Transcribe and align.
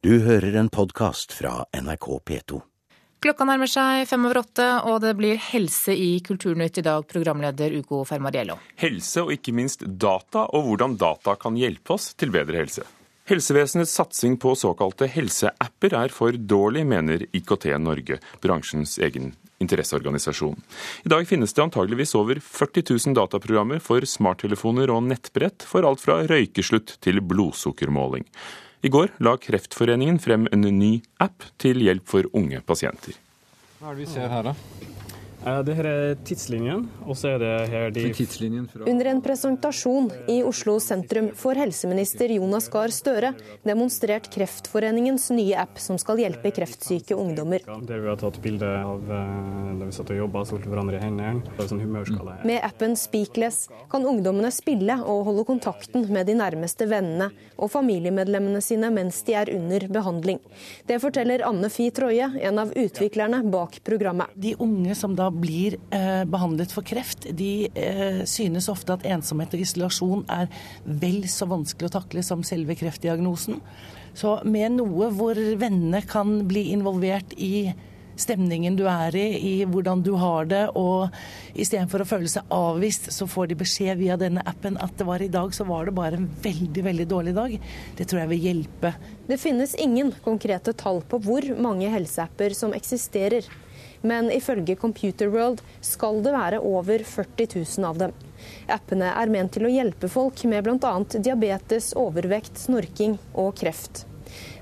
Du 0.00 0.14
hører 0.24 0.54
en 0.56 0.70
podkast 0.72 1.34
fra 1.36 1.66
NRK 1.76 2.06
P2. 2.24 2.58
Klokka 3.20 3.44
nærmer 3.44 3.68
seg 3.68 4.06
fem 4.08 4.22
over 4.24 4.38
åtte, 4.40 4.68
og 4.88 5.02
det 5.04 5.10
blir 5.18 5.36
helse 5.50 5.92
i 5.92 6.22
Kulturnytt 6.24 6.78
i 6.80 6.84
dag, 6.86 7.04
programleder 7.04 7.74
Ugo 7.76 7.98
Fermariello. 8.08 8.56
Helse 8.80 9.26
og 9.26 9.34
ikke 9.34 9.52
minst 9.52 9.84
data, 9.84 10.46
og 10.56 10.70
hvordan 10.70 10.94
data 10.96 11.34
kan 11.42 11.58
hjelpe 11.60 11.92
oss 11.98 12.14
til 12.16 12.32
bedre 12.32 12.62
helse. 12.62 12.86
Helsevesenets 13.28 13.92
satsing 14.00 14.38
på 14.40 14.54
såkalte 14.56 15.04
helseapper 15.04 15.98
er 15.98 16.16
for 16.16 16.32
dårlig, 16.32 16.86
mener 16.88 17.26
IKT 17.36 17.68
Norge, 17.84 18.22
bransjens 18.40 18.96
egen 19.04 19.34
interesseorganisasjon. 19.60 20.56
I 21.04 21.12
dag 21.12 21.28
finnes 21.28 21.52
det 21.52 21.66
antageligvis 21.66 22.16
over 22.16 22.40
40 22.40 22.88
000 22.88 23.20
dataprogrammer 23.20 23.84
for 23.84 24.08
smarttelefoner 24.08 24.96
og 24.96 25.04
nettbrett 25.12 25.68
for 25.68 25.84
alt 25.84 26.00
fra 26.00 26.22
røykeslutt 26.24 26.96
til 27.04 27.20
blodsukkermåling. 27.20 28.24
I 28.80 28.88
går 28.88 29.10
la 29.20 29.34
Kreftforeningen 29.36 30.16
frem 30.24 30.46
en 30.56 30.64
ny 30.64 30.94
app 31.20 31.44
til 31.60 31.82
hjelp 31.84 32.06
for 32.08 32.24
unge 32.32 32.62
pasienter. 32.64 33.18
Hva 33.76 33.92
er 33.92 33.98
det 33.98 34.06
vi 34.06 34.08
ser 34.08 34.32
her, 34.32 34.48
da? 34.48 34.89
Eh, 35.46 35.60
det 35.64 35.74
her 35.78 35.86
er 35.88 36.18
tidslinjen, 36.28 36.82
og 37.06 37.16
så 37.16 37.34
er 37.34 37.38
det 37.40 37.52
her 37.72 37.92
de 37.94 38.02
fra... 38.68 38.84
Under 38.84 39.08
en 39.08 39.22
presentasjon 39.24 40.10
i 40.28 40.40
Oslo 40.44 40.74
sentrum 40.84 41.30
får 41.36 41.62
helseminister 41.62 42.34
Jonas 42.34 42.68
Gahr 42.68 42.92
Støre 42.92 43.32
demonstrert 43.64 44.28
Kreftforeningens 44.34 45.30
nye 45.32 45.56
app 45.56 45.80
som 45.80 45.96
skal 46.00 46.20
hjelpe 46.20 46.52
kreftsyke 46.52 47.16
ungdommer. 47.16 47.64
Der 47.88 48.02
vi 48.04 48.10
har 48.10 48.20
tatt 48.20 48.36
bilde 48.44 48.68
av 48.68 49.08
eh, 49.08 49.70
da 49.80 49.88
vi 49.88 49.96
satt 49.96 50.12
og 50.12 50.20
jobba 50.20 50.44
solte 50.44 50.68
hverandre 50.68 51.00
i 51.00 51.04
hendene. 51.06 51.40
Sånn. 51.70 51.80
Med 52.44 52.60
appen 52.66 52.96
Speakless 52.98 53.70
kan 53.92 54.04
ungdommene 54.04 54.52
spille 54.52 54.98
og 55.00 55.24
holde 55.30 55.46
kontakten 55.48 56.04
med 56.12 56.28
de 56.28 56.36
nærmeste 56.36 56.84
vennene 56.90 57.30
og 57.56 57.72
familiemedlemmene 57.72 58.60
sine 58.64 58.92
mens 58.92 59.22
de 59.24 59.38
er 59.40 59.54
under 59.54 59.88
behandling. 59.88 60.40
Det 60.88 61.00
forteller 61.00 61.46
Anne 61.48 61.72
Fi 61.72 61.88
Troje, 61.94 62.28
en 62.28 62.60
av 62.60 62.76
utviklerne 62.76 63.40
bak 63.48 63.80
programmet. 63.86 64.28
De 64.36 64.52
unge 64.60 64.94
som 64.98 65.16
da 65.16 65.29
blir 65.34 65.76
eh, 65.94 66.24
behandlet 66.28 66.72
for 66.74 66.86
kreft, 66.86 67.28
de 67.36 67.68
eh, 67.74 68.22
synes 68.28 68.68
ofte 68.72 68.96
at 68.96 69.06
ensomhet 69.08 69.54
og 69.56 69.64
isolasjon 69.64 70.24
er 70.32 70.50
vel 70.84 71.22
så 71.30 71.48
vanskelig 71.50 71.90
å 71.90 71.96
takle 72.00 72.24
som 72.26 72.44
selve 72.46 72.76
kreftdiagnosen. 72.78 73.60
Så 74.16 74.40
med 74.44 74.74
noe 74.78 75.10
hvor 75.14 75.38
vennene 75.38 76.02
kan 76.08 76.40
bli 76.50 76.70
involvert 76.74 77.36
i 77.38 77.70
stemningen 78.20 78.76
du 78.76 78.84
er 78.90 79.16
i, 79.16 79.26
i 79.38 79.52
hvordan 79.68 80.02
du 80.04 80.12
har 80.20 80.48
det, 80.50 80.62
og 80.78 81.08
istedenfor 81.54 82.04
å 82.04 82.08
føle 82.08 82.30
seg 82.30 82.52
avvist, 82.54 83.10
så 83.14 83.28
får 83.30 83.50
de 83.50 83.58
beskjed 83.62 84.00
via 84.00 84.18
denne 84.20 84.44
appen 84.48 84.78
at 84.82 84.94
det 84.98 85.06
var 85.08 85.24
i 85.24 85.30
dag, 85.32 85.54
så 85.56 85.66
var 85.68 85.88
det 85.88 85.96
bare 85.96 86.20
en 86.20 86.28
veldig, 86.44 86.84
veldig 86.90 87.08
dårlig 87.10 87.34
dag. 87.36 87.56
Det 87.96 88.08
tror 88.10 88.24
jeg 88.24 88.32
vil 88.34 88.46
hjelpe. 88.50 88.94
Det 89.30 89.40
finnes 89.40 89.76
ingen 89.80 90.12
konkrete 90.24 90.74
tall 90.76 91.02
på 91.08 91.20
hvor 91.24 91.46
mange 91.60 91.90
helseapper 91.92 92.56
som 92.56 92.76
eksisterer 92.76 93.46
men 94.02 94.30
ifølge 94.32 94.76
Computer 94.80 95.30
World 95.32 95.62
skal 95.84 96.22
det 96.24 96.34
være 96.34 96.60
over 96.64 97.04
40 97.04 97.48
000 97.56 97.88
av 97.88 97.98
dem. 98.04 98.14
Appene 98.72 99.10
er 99.12 99.32
ment 99.32 99.52
til 99.56 99.68
å 99.68 99.72
hjelpe 99.72 100.08
folk 100.08 100.44
med 100.48 100.64
bl.a. 100.64 100.94
diabetes, 101.18 101.92
overvekt, 101.98 102.56
snorking 102.60 103.18
og 103.34 103.52
kreft. 103.60 104.06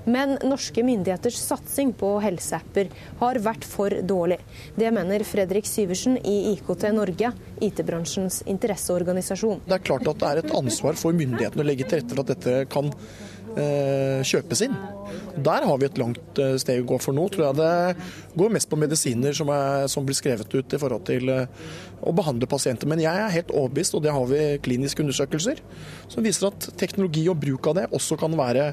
Men 0.09 0.37
norske 0.43 0.83
myndigheters 0.83 1.37
satsing 1.37 1.91
på 1.93 2.15
helseapper 2.23 2.89
har 3.19 3.39
vært 3.45 3.65
for 3.67 3.93
dårlig. 4.01 4.39
Det 4.75 4.89
mener 4.95 5.25
Fredrik 5.27 5.67
Syversen 5.69 6.17
i 6.17 6.53
IKT 6.55 6.87
Norge, 6.95 7.31
IT-bransjens 7.61 8.41
interesseorganisasjon. 8.49 9.65
Det 9.67 9.77
er 9.77 9.85
klart 9.91 10.09
at 10.09 10.21
det 10.21 10.31
er 10.31 10.43
et 10.43 10.55
ansvar 10.57 10.97
for 10.99 11.15
myndighetene 11.15 11.65
å 11.65 11.69
legge 11.69 11.85
til 11.85 12.01
rette 12.01 12.15
for 12.15 12.25
at 12.25 12.33
dette 12.33 12.63
kan 12.73 12.89
kjøpes 13.55 14.65
inn. 14.67 14.75
Der 15.39 15.65
har 15.65 15.77
vi 15.79 15.87
et 15.87 15.99
langt 15.99 16.39
eh, 16.41 16.55
steg 16.61 16.83
å 16.83 16.87
gå 16.93 16.97
for 17.03 17.15
nå. 17.15 17.25
Tror 17.31 17.47
jeg 17.47 17.59
det 17.59 18.39
går 18.39 18.53
mest 18.53 18.69
på 18.71 18.79
medisiner 18.79 19.35
som, 19.35 19.51
er, 19.53 19.85
som 19.91 20.05
blir 20.07 20.17
skrevet 20.17 20.51
ut 20.53 20.75
i 20.75 20.79
forhold 20.81 21.05
til 21.07 21.31
eh, 21.33 21.69
å 22.01 22.13
behandle 22.15 22.49
pasienter. 22.49 22.89
Men 22.89 23.01
jeg 23.03 23.13
er 23.13 23.35
helt 23.35 23.53
overbevist, 23.53 23.95
og 23.97 24.03
det 24.05 24.13
har 24.15 24.25
vi 24.29 24.41
kliniske 24.65 25.03
undersøkelser, 25.05 25.61
som 26.11 26.25
viser 26.25 26.49
at 26.49 26.69
teknologi 26.79 27.25
og 27.31 27.39
bruk 27.41 27.69
av 27.71 27.79
det 27.79 27.87
også 27.95 28.19
kan 28.19 28.35
være 28.39 28.71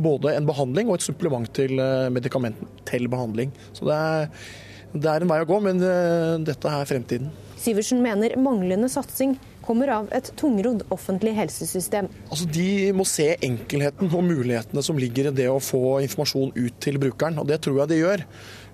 både 0.00 0.34
en 0.36 0.48
behandling 0.48 0.90
og 0.90 0.98
et 0.98 1.06
supplement 1.06 1.46
til 1.56 1.78
eh, 1.82 2.08
medikamenten 2.12 2.70
til 2.90 3.06
behandling. 3.12 3.54
Så 3.76 3.88
det 3.88 4.00
er, 4.00 4.50
det 4.96 5.14
er 5.14 5.24
en 5.24 5.30
vei 5.30 5.40
å 5.44 5.48
gå, 5.48 5.60
men 5.62 5.80
dette 6.46 6.74
er 6.74 6.88
fremtiden. 6.88 7.30
Syversen 7.60 8.00
mener 8.02 8.38
manglende 8.40 8.88
satsing 8.90 9.36
kommer 9.70 9.92
av 9.94 10.08
et 10.16 10.32
tungrodd 10.40 10.82
offentlig 10.90 11.36
helsesystem. 11.38 12.10
Altså, 12.28 12.48
de 12.50 12.90
må 12.96 13.06
se 13.06 13.28
enkelheten 13.38 14.10
og 14.10 14.24
mulighetene 14.26 14.82
som 14.82 14.98
ligger 14.98 15.30
i 15.30 15.36
det 15.42 15.46
å 15.50 15.60
få 15.62 16.00
informasjon 16.06 16.56
ut 16.56 16.80
til 16.82 16.98
brukeren, 17.02 17.38
og 17.38 17.46
det 17.50 17.60
tror 17.62 17.84
jeg 17.84 17.92
de 17.92 18.00
gjør. 18.00 18.26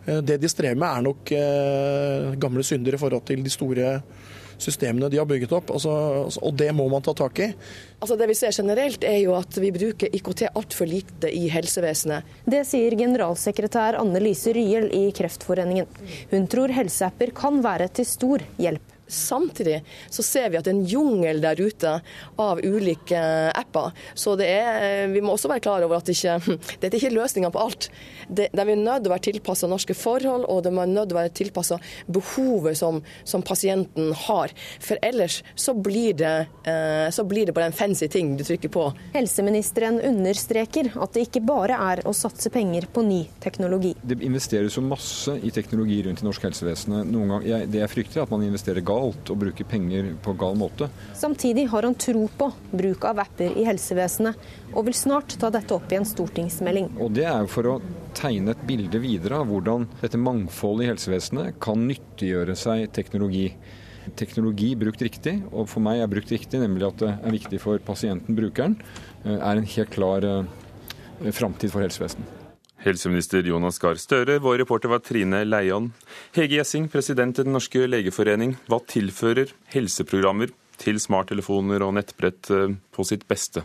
Eh, 0.06 0.22
det 0.24 0.40
de 0.40 0.50
strever 0.52 0.80
med 0.80 0.88
er 0.88 1.04
nok 1.10 1.36
eh, 1.36 2.32
gamle 2.40 2.64
synder 2.66 2.96
i 2.96 3.02
forhold 3.02 3.28
til 3.28 3.44
de 3.44 3.52
store 3.52 4.00
systemene 4.56 5.10
de 5.12 5.18
har 5.20 5.28
bygget 5.28 5.52
opp, 5.52 5.68
altså, 5.76 5.92
og 6.40 6.54
det 6.56 6.70
må 6.72 6.86
man 6.88 7.04
ta 7.04 7.12
tak 7.12 7.42
i. 7.44 7.50
Altså 8.00 8.16
det 8.16 8.30
vi 8.30 8.38
ser 8.38 8.56
generelt 8.56 9.04
er 9.04 9.18
jo 9.20 9.36
at 9.36 9.58
vi 9.60 9.68
bruker 9.74 10.16
IKT 10.16 10.46
altfor 10.48 10.88
lite 10.88 11.28
i 11.28 11.44
helsevesenet. 11.52 12.24
Det 12.48 12.64
sier 12.64 12.96
generalsekretær 12.96 14.00
Anne 14.00 14.24
Lise 14.24 14.56
Ryel 14.56 14.88
i 14.96 15.10
Kreftforeningen. 15.16 15.88
Hun 16.32 16.48
tror 16.48 16.72
helseapper 16.72 17.36
kan 17.36 17.60
være 17.64 17.92
til 18.00 18.08
stor 18.08 18.48
hjelp. 18.56 18.95
Samtidig 19.06 19.84
så 20.10 20.22
ser 20.22 20.50
vi 20.50 20.58
at 20.58 20.66
det 20.66 20.72
er 20.72 20.78
en 20.80 20.88
jungel 20.90 21.38
der 21.42 21.60
ute 21.62 21.92
av 22.42 22.60
ulike 22.64 23.20
apper. 23.54 23.92
Så 24.18 24.34
er, 24.42 25.06
vi 25.12 25.22
må 25.22 25.36
også 25.36 25.50
være 25.50 25.62
klar 25.62 25.84
over 25.86 26.00
at 26.00 26.08
det 26.08 26.16
ikke, 26.16 26.56
dette 26.82 26.90
er 26.90 26.98
ikke 26.98 27.14
løsninga 27.14 27.52
på 27.54 27.62
alt. 27.62 27.88
Det, 28.26 28.48
de 28.50 28.64
er 28.64 28.74
nødt 28.74 29.04
til 29.04 29.10
å 29.10 29.14
være 29.14 29.26
tilpassa 29.28 29.70
norske 29.70 29.94
forhold, 29.94 30.48
og 30.50 30.64
de 30.66 30.72
er 30.72 30.90
nødt 30.90 31.10
til 31.12 31.16
å 31.16 31.20
være 31.20 31.34
tilpassa 31.38 31.78
behovet 32.10 32.78
som, 32.78 32.98
som, 33.22 33.44
pasienten 33.46 34.10
har. 34.26 34.54
For 34.82 34.98
ellers 35.06 35.38
så 35.54 35.76
blir, 35.78 36.16
det, 36.18 36.34
eh, 36.66 37.06
så 37.14 37.22
blir 37.28 37.46
det 37.46 37.54
bare 37.54 37.70
en 37.70 37.76
fancy 37.76 38.10
ting 38.10 38.34
du 38.34 38.42
trykker 38.46 38.72
på. 38.74 38.88
Helseministeren 39.14 40.00
understreker 40.02 40.90
at 40.98 41.14
det 41.14 41.28
ikke 41.28 41.44
bare 41.46 41.78
er 41.92 42.02
å 42.10 42.16
satse 42.16 42.50
penger 42.50 42.88
på 42.90 43.06
ny 43.06 43.22
teknologi. 43.42 43.94
Det 44.02 44.18
investeres 44.26 44.74
jo 44.74 44.82
masse 44.82 45.36
i 45.46 45.54
teknologi 45.54 46.02
rundt 46.08 46.24
i 46.24 46.26
norsk 46.26 46.48
helsevesen. 46.48 46.98
det 47.70 47.84
jeg 47.84 47.92
frykter, 47.92 48.20
er 48.20 48.26
at 48.26 48.34
man 48.34 48.42
investerer 48.42 48.82
galt 48.82 48.95
galt 48.96 49.30
å 49.32 49.36
bruke 49.38 49.66
penger 49.68 50.14
på 50.24 50.34
gal 50.40 50.56
måte. 50.58 50.88
Samtidig 51.16 51.68
har 51.72 51.86
han 51.86 51.96
tro 52.00 52.26
på 52.38 52.50
bruk 52.72 53.06
av 53.08 53.20
apper 53.26 53.56
i 53.56 53.66
helsevesenet, 53.68 54.36
og 54.72 54.88
vil 54.88 54.96
snart 54.96 55.36
ta 55.40 55.50
dette 55.52 55.76
opp 55.76 55.92
i 55.92 56.00
en 56.00 56.08
stortingsmelding. 56.08 56.90
Og 56.98 57.14
Det 57.16 57.26
er 57.28 57.48
for 57.50 57.70
å 57.70 57.78
tegne 58.16 58.54
et 58.54 58.66
bilde 58.68 59.00
videre 59.02 59.40
av 59.42 59.50
hvordan 59.50 59.88
dette 60.02 60.20
mangfoldet 60.20 60.86
i 60.86 60.90
helsevesenet 60.92 61.58
kan 61.62 61.86
nyttiggjøre 61.88 62.56
seg 62.58 62.88
teknologi. 62.96 63.50
Teknologi 64.16 64.70
brukt 64.78 65.02
riktig, 65.02 65.40
og 65.50 65.66
for 65.70 65.82
meg 65.82 66.02
er 66.02 66.10
brukt 66.10 66.30
riktig, 66.30 66.60
nemlig 66.62 66.86
at 66.86 67.02
det 67.02 67.12
er 67.16 67.34
viktig 67.34 67.60
for 67.62 67.82
pasienten, 67.82 68.38
brukeren, 68.38 68.78
eh, 69.24 69.36
er 69.36 69.56
en 69.56 69.70
helt 69.76 69.94
klar 69.94 70.24
eh, 70.24 71.30
framtid 71.34 71.72
for 71.74 71.82
helsevesenet. 71.82 72.35
Helseminister 72.86 73.42
Jonas 73.42 73.80
Gahr 73.82 73.98
Støre, 73.98 74.38
vår 74.38 74.60
reporter 74.62 74.90
var 74.92 75.00
Trine 75.02 75.42
Leion. 75.42 75.88
Hege 76.36 76.60
Gjessing, 76.60 76.86
president 76.92 77.40
i 77.40 77.42
Den 77.42 77.56
norske 77.56 77.82
legeforening. 77.88 78.54
Hva 78.70 78.78
tilfører 78.86 79.50
helseprogrammer 79.74 80.52
til 80.78 81.00
smarttelefoner 81.02 81.82
og 81.82 81.96
nettbrett 81.96 82.52
eh, 82.54 82.76
på 82.94 83.06
sitt 83.08 83.26
beste? 83.26 83.64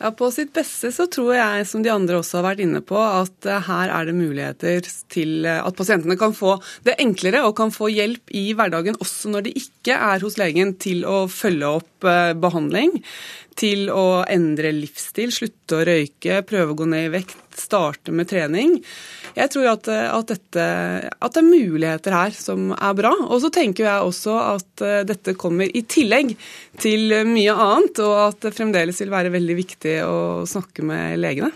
Ja, 0.00 0.10
På 0.10 0.32
sitt 0.34 0.50
beste 0.56 0.90
så 0.90 1.06
tror 1.06 1.36
jeg, 1.36 1.68
som 1.70 1.84
de 1.84 1.92
andre 1.92 2.18
også 2.18 2.40
har 2.40 2.48
vært 2.48 2.64
inne 2.64 2.82
på, 2.82 2.98
at 2.98 3.46
eh, 3.46 3.62
her 3.68 3.94
er 4.00 4.10
det 4.10 4.16
muligheter 4.18 4.90
til 5.14 5.46
eh, 5.46 5.62
at 5.62 5.78
pasientene 5.78 6.18
kan 6.18 6.34
få 6.34 6.56
det 6.88 6.98
enklere 7.06 7.44
og 7.46 7.54
kan 7.60 7.70
få 7.70 7.92
hjelp 7.94 8.34
i 8.34 8.48
hverdagen 8.58 8.98
også 8.98 9.30
når 9.30 9.46
de 9.46 9.54
ikke 9.62 9.94
er 9.94 10.26
hos 10.26 10.40
legen, 10.42 10.74
til 10.74 11.06
å 11.06 11.28
følge 11.30 11.70
opp 11.78 12.10
behandling 12.42 12.98
til 13.58 13.86
å 13.92 14.24
endre 14.26 14.72
livsstil, 14.74 15.30
slutte 15.32 15.78
å 15.78 15.84
røyke, 15.86 16.42
prøve 16.48 16.74
å 16.74 16.78
gå 16.78 16.88
ned 16.90 17.06
i 17.06 17.12
vekt, 17.14 17.43
starte 17.60 18.14
med 18.14 18.28
trening. 18.30 18.76
Jeg 19.36 19.52
tror 19.54 19.70
at, 19.74 19.88
at, 19.88 20.28
dette, 20.30 20.66
at 21.12 21.34
det 21.36 21.42
er 21.42 21.48
muligheter 21.48 22.16
her 22.16 22.36
som 22.36 22.72
er 22.74 22.98
bra. 22.98 23.14
Og 23.28 23.40
så 23.44 23.50
tenker 23.54 23.88
jeg 23.88 24.10
også 24.10 24.36
at 24.42 24.84
eh, 24.84 25.00
dette 25.08 25.36
kommer 25.40 25.70
i 25.70 25.84
tillegg 25.88 26.34
til 26.82 27.16
mye 27.28 27.54
annet, 27.54 28.02
og 28.04 28.14
at 28.28 28.46
det 28.46 28.54
fremdeles 28.56 29.02
vil 29.02 29.14
være 29.14 29.34
veldig 29.34 29.58
viktig 29.58 29.98
å 30.06 30.20
snakke 30.48 30.86
med 30.86 31.18
legene. 31.22 31.52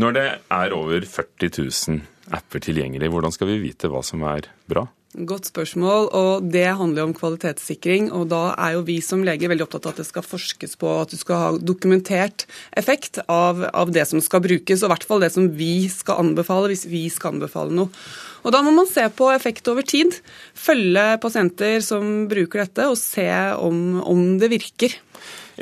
Når 0.00 0.16
det 0.16 0.26
er 0.50 0.74
over 0.74 1.06
40 1.06 1.54
000 1.60 2.02
apper 2.34 2.62
tilgjengelig, 2.64 3.10
hvordan 3.12 3.34
skal 3.34 3.50
vi 3.52 3.62
vite 3.68 3.90
hva 3.92 4.02
som 4.06 4.24
er 4.26 4.48
bra? 4.70 4.86
Godt 5.14 5.46
spørsmål, 5.46 6.08
og 6.10 6.46
det 6.50 6.66
handler 6.74 7.06
om 7.06 7.12
kvalitetssikring. 7.14 8.08
Og 8.10 8.26
da 8.32 8.48
er 8.58 8.74
jo 8.74 8.80
vi 8.88 8.96
som 9.04 9.22
leger 9.22 9.52
veldig 9.52 9.62
opptatt 9.68 9.86
av 9.86 9.92
at 9.94 10.00
det 10.02 10.06
skal 10.08 10.24
forskes 10.26 10.74
på 10.80 10.90
at 11.04 11.12
du 11.14 11.20
skal 11.20 11.38
ha 11.38 11.50
dokumentert 11.54 12.48
effekt 12.74 13.20
av, 13.30 13.62
av 13.70 13.92
det 13.94 14.08
som 14.10 14.18
skal 14.24 14.42
brukes, 14.42 14.82
og 14.82 14.88
i 14.88 14.92
hvert 14.94 15.06
fall 15.06 15.22
det 15.22 15.30
som 15.36 15.46
vi 15.54 15.86
skal 15.92 16.18
anbefale, 16.24 16.72
hvis 16.72 16.88
vi 16.90 17.04
skal 17.14 17.36
anbefale 17.36 17.70
noe. 17.78 17.94
Og 18.42 18.50
Da 18.52 18.64
må 18.66 18.74
man 18.74 18.90
se 18.90 19.06
på 19.14 19.30
effekt 19.30 19.70
over 19.70 19.86
tid. 19.86 20.18
Følge 20.58 21.06
pasienter 21.22 21.78
som 21.80 22.26
bruker 22.26 22.64
dette, 22.64 22.90
og 22.90 22.98
se 22.98 23.30
om, 23.54 24.02
om 24.02 24.26
det 24.42 24.50
virker. 24.50 24.98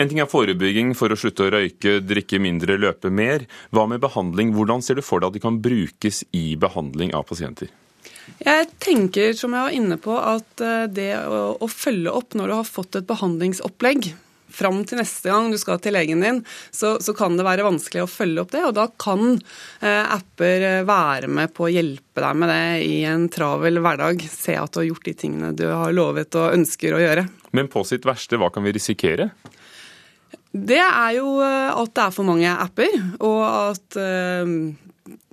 En 0.00 0.08
ting 0.08 0.22
er 0.24 0.32
forebygging 0.32 0.96
for 0.96 1.12
å 1.12 1.18
slutte 1.20 1.44
å 1.44 1.52
røyke, 1.52 1.98
drikke 2.00 2.40
mindre, 2.40 2.80
løpe 2.80 3.12
mer. 3.12 3.44
Hva 3.68 3.84
med 3.84 4.00
behandling? 4.00 4.56
Hvordan 4.56 4.80
ser 4.80 4.96
du 4.96 5.04
for 5.04 5.20
deg 5.20 5.28
at 5.28 5.36
de 5.36 5.44
kan 5.44 5.60
brukes 5.60 6.24
i 6.32 6.54
behandling 6.56 7.12
av 7.12 7.28
pasienter? 7.28 7.68
Jeg 8.42 8.68
tenker, 8.82 9.32
som 9.38 9.54
jeg 9.54 9.68
var 9.68 9.76
inne 9.76 9.98
på, 10.02 10.16
at 10.18 10.64
eh, 10.64 10.84
det 10.90 11.12
å, 11.26 11.56
å 11.62 11.70
følge 11.70 12.12
opp 12.12 12.36
når 12.38 12.50
du 12.50 12.56
har 12.58 12.68
fått 12.68 12.98
et 12.98 13.08
behandlingsopplegg, 13.08 14.12
fram 14.52 14.82
til 14.84 15.00
neste 15.00 15.30
gang 15.32 15.50
du 15.52 15.58
skal 15.60 15.80
til 15.82 15.94
legen 15.96 16.22
din, 16.22 16.40
så, 16.70 16.96
så, 17.02 17.14
kan 17.16 17.36
det 17.38 17.46
være 17.46 17.66
vanskelig 17.66 18.04
å 18.04 18.10
følge 18.10 18.44
opp 18.44 18.52
det. 18.54 18.64
Og 18.68 18.74
da 18.76 18.86
kan 19.00 19.24
eh, 19.34 20.14
apper 20.16 20.66
eh, 20.68 20.82
være 20.88 21.30
med 21.32 21.54
på 21.56 21.66
å 21.66 21.72
hjelpe 21.72 22.24
deg 22.24 22.38
med 22.42 22.52
det 22.52 22.66
i 22.86 22.98
en 23.08 23.28
travel 23.32 23.82
hverdag. 23.82 24.26
Se 24.28 24.56
at 24.58 24.74
du 24.74 24.82
har 24.82 24.90
gjort 24.90 25.08
de 25.08 25.16
tingene 25.24 25.54
du 25.56 25.66
har 25.70 25.96
lovet 25.96 26.38
og 26.38 26.58
ønsker 26.58 26.96
å 26.96 27.02
gjøre. 27.02 27.26
Men 27.56 27.72
på 27.72 27.84
sitt 27.88 28.06
verste, 28.08 28.40
hva 28.40 28.52
kan 28.52 28.64
vi 28.66 28.74
risikere? 28.76 29.32
Det 30.52 30.80
er 30.80 31.16
jo 31.16 31.38
eh, 31.40 31.72
at 31.72 31.96
det 31.96 32.06
er 32.06 32.14
for 32.14 32.28
mange 32.28 32.52
apper, 32.52 32.96
og 33.24 33.42
at 33.48 34.00
eh, 34.00 34.56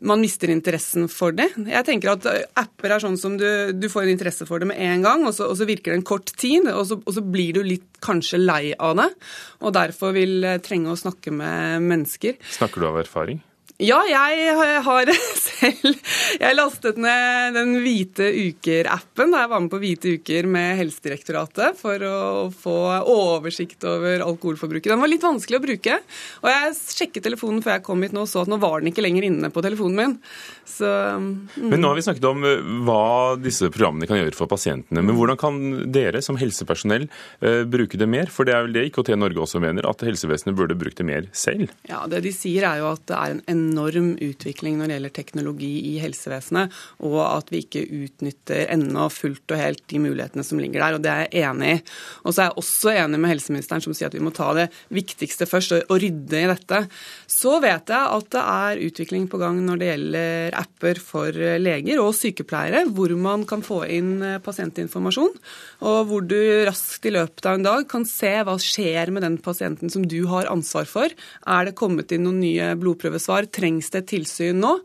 man 0.02 0.22
mister 0.22 0.50
interessen 0.50 1.08
for 1.12 1.36
det. 1.36 1.50
Jeg 1.70 1.86
tenker 1.88 2.14
at 2.14 2.26
Apper 2.60 2.96
er 2.96 3.04
sånn 3.04 3.18
som 3.22 3.36
du, 3.40 3.46
du 3.76 3.90
får 3.92 4.08
en 4.08 4.14
interesse 4.16 4.48
for 4.50 4.62
det 4.62 4.70
med 4.72 4.80
en 4.82 5.06
gang, 5.06 5.26
og 5.30 5.36
så, 5.36 5.50
og 5.52 5.60
så 5.60 5.68
virker 5.70 5.94
det 5.94 6.00
en 6.00 6.08
kort 6.08 6.34
tid, 6.40 6.70
og 6.72 6.86
så, 6.90 7.00
og 7.04 7.18
så, 7.18 7.26
blir 7.30 7.60
du 7.60 7.62
litt 7.66 8.00
kanskje 8.04 8.42
lei 8.42 8.64
av 8.74 8.96
det, 8.98 9.10
og 9.62 9.76
derfor 9.76 10.16
vil 10.16 10.48
trenge 10.66 10.94
å 10.94 11.00
snakke 11.00 11.34
med 11.36 11.86
mennesker. 11.86 12.40
Snakker 12.58 12.82
du 12.82 12.90
av 12.90 13.02
erfaring? 13.04 13.44
Ja, 13.80 14.02
jeg 14.04 14.56
har 14.84 15.08
selv 15.40 16.00
Jeg 16.36 16.56
lastet 16.58 16.98
ned 17.00 17.56
den 17.56 17.78
Hvite 17.80 18.26
uker-appen 18.28 19.32
da 19.32 19.46
jeg 19.46 19.52
var 19.54 19.62
med 19.64 19.72
på 19.72 19.80
Hvite 19.80 20.16
uker 20.20 20.50
med 20.52 20.76
Helsedirektoratet 20.82 21.80
for 21.80 22.04
å 22.04 22.18
få 22.52 22.76
oversikt 23.08 23.86
over 23.88 24.26
alkoholforbruket. 24.26 24.92
Den 24.92 25.00
var 25.00 25.12
litt 25.12 25.24
vanskelig 25.24 25.62
å 25.62 25.64
bruke. 25.64 25.96
Og 26.44 26.50
jeg 26.52 26.76
sjekket 26.76 27.24
telefonen 27.30 27.64
før 27.64 27.78
jeg 27.78 27.86
kom 27.88 28.04
hit 28.04 28.16
nå 28.16 28.26
og 28.26 28.32
så 28.32 28.44
at 28.44 28.52
nå 28.52 28.58
var 28.60 28.84
den 28.84 28.92
ikke 28.92 29.06
lenger 29.06 29.30
inne 29.30 29.52
på 29.54 29.64
telefonen 29.64 29.96
min. 29.96 30.18
Så, 30.68 30.90
mm. 31.16 31.72
Men 31.72 31.80
nå 31.80 31.94
har 31.94 32.02
vi 32.02 32.06
snakket 32.10 32.28
om 32.30 32.44
eh, 32.50 32.68
hva 32.84 33.08
disse 33.40 33.72
programmene 33.72 34.12
kan 34.12 34.20
gjøre 34.20 34.36
for 34.38 34.52
pasientene. 34.52 35.06
Men 35.08 35.16
hvordan 35.16 35.40
kan 35.40 35.62
dere 35.88 36.20
som 36.26 36.38
helsepersonell 36.40 37.08
uh, 37.08 37.64
bruke 37.64 38.00
det 38.00 38.10
mer? 38.12 38.28
For 38.28 38.48
det 38.48 38.58
er 38.58 38.68
vel 38.68 38.76
det 38.76 38.86
IKT 38.92 39.16
Norge 39.16 39.44
også 39.48 39.64
mener, 39.64 39.88
at 39.88 40.04
helsevesenet 40.04 40.60
burde 40.60 40.78
brukt 40.80 41.00
det 41.00 41.08
mer 41.08 41.32
selv? 41.32 41.72
Ja, 41.88 42.04
det 42.12 42.26
de 42.28 42.36
sier 42.36 42.68
er 42.68 42.84
jo 42.84 42.92
at 42.92 43.08
det 43.08 43.16
er 43.18 43.38
en 43.38 43.44
enorm 43.48 43.69
utvikling 43.78 44.78
når 44.80 44.88
det 44.88 44.96
gjelder 44.98 45.14
teknologi 45.16 45.72
i 45.92 45.94
helsevesenet, 46.02 46.74
og 47.06 47.20
at 47.24 47.52
vi 47.52 47.64
ikke 47.64 47.86
utnytter 47.86 48.72
ennå 48.74 49.10
fullt 49.14 49.54
og 49.54 49.60
helt 49.60 49.84
de 49.90 50.02
mulighetene 50.02 50.46
som 50.46 50.60
ligger 50.60 50.82
der. 50.82 50.96
og 50.96 51.04
Det 51.04 51.12
er 51.12 51.28
jeg 51.28 51.50
enig 51.50 51.72
i. 51.76 51.82
Og 52.24 52.34
så 52.34 52.42
er 52.42 52.50
jeg 52.50 52.58
også 52.64 52.94
enig 52.96 53.20
med 53.20 53.34
helseministeren 53.34 53.84
som 53.84 53.94
sier 53.94 54.10
at 54.10 54.18
vi 54.18 54.24
må 54.24 54.34
ta 54.36 54.52
det 54.58 54.70
viktigste 54.90 55.48
først 55.50 55.76
og 55.80 55.96
rydde 56.00 56.44
i 56.44 56.50
dette. 56.50 56.82
Så 57.28 57.60
vet 57.64 57.90
jeg 57.90 58.16
at 58.20 58.30
det 58.34 58.44
er 58.44 58.84
utvikling 58.90 59.28
på 59.30 59.40
gang 59.42 59.60
når 59.66 59.80
det 59.82 59.92
gjelder 59.92 60.60
apper 60.60 61.02
for 61.04 61.34
leger 61.60 62.02
og 62.04 62.14
sykepleiere, 62.18 62.86
hvor 62.94 63.14
man 63.20 63.46
kan 63.50 63.64
få 63.66 63.84
inn 63.90 64.24
pasientinformasjon, 64.46 65.36
og 65.86 66.00
hvor 66.10 66.26
du 66.26 66.38
raskt 66.68 67.06
i 67.08 67.14
løpet 67.14 67.46
av 67.46 67.60
en 67.60 67.68
dag 67.68 67.88
kan 67.90 68.06
se 68.08 68.32
hva 68.46 68.58
skjer 68.62 69.12
med 69.14 69.26
den 69.26 69.38
pasienten 69.44 69.92
som 69.92 70.06
du 70.08 70.20
har 70.32 70.50
ansvar 70.52 70.88
for. 70.90 71.14
Er 71.50 71.68
det 71.68 71.78
kommet 71.80 72.12
inn 72.16 72.26
noen 72.28 72.42
nye 72.44 72.74
blodprøvesvar? 72.80 73.50
Trengs 73.60 73.92
det 73.94 74.08
tilsyn 74.10 74.64
nå. 74.64 74.78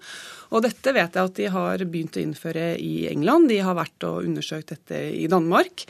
Og 0.54 0.62
dette 0.62 0.92
vet 0.94 1.16
jeg 1.16 1.28
at 1.28 1.38
de 1.38 1.48
har 1.50 1.82
begynt 1.90 2.16
å 2.18 2.22
innføre 2.22 2.66
i 2.78 3.08
England. 3.10 3.48
De 3.50 3.58
har 3.64 3.74
vært 3.74 4.06
og 4.06 4.28
undersøkt 4.28 4.70
dette 4.70 5.00
i 5.16 5.26
Danmark. 5.30 5.86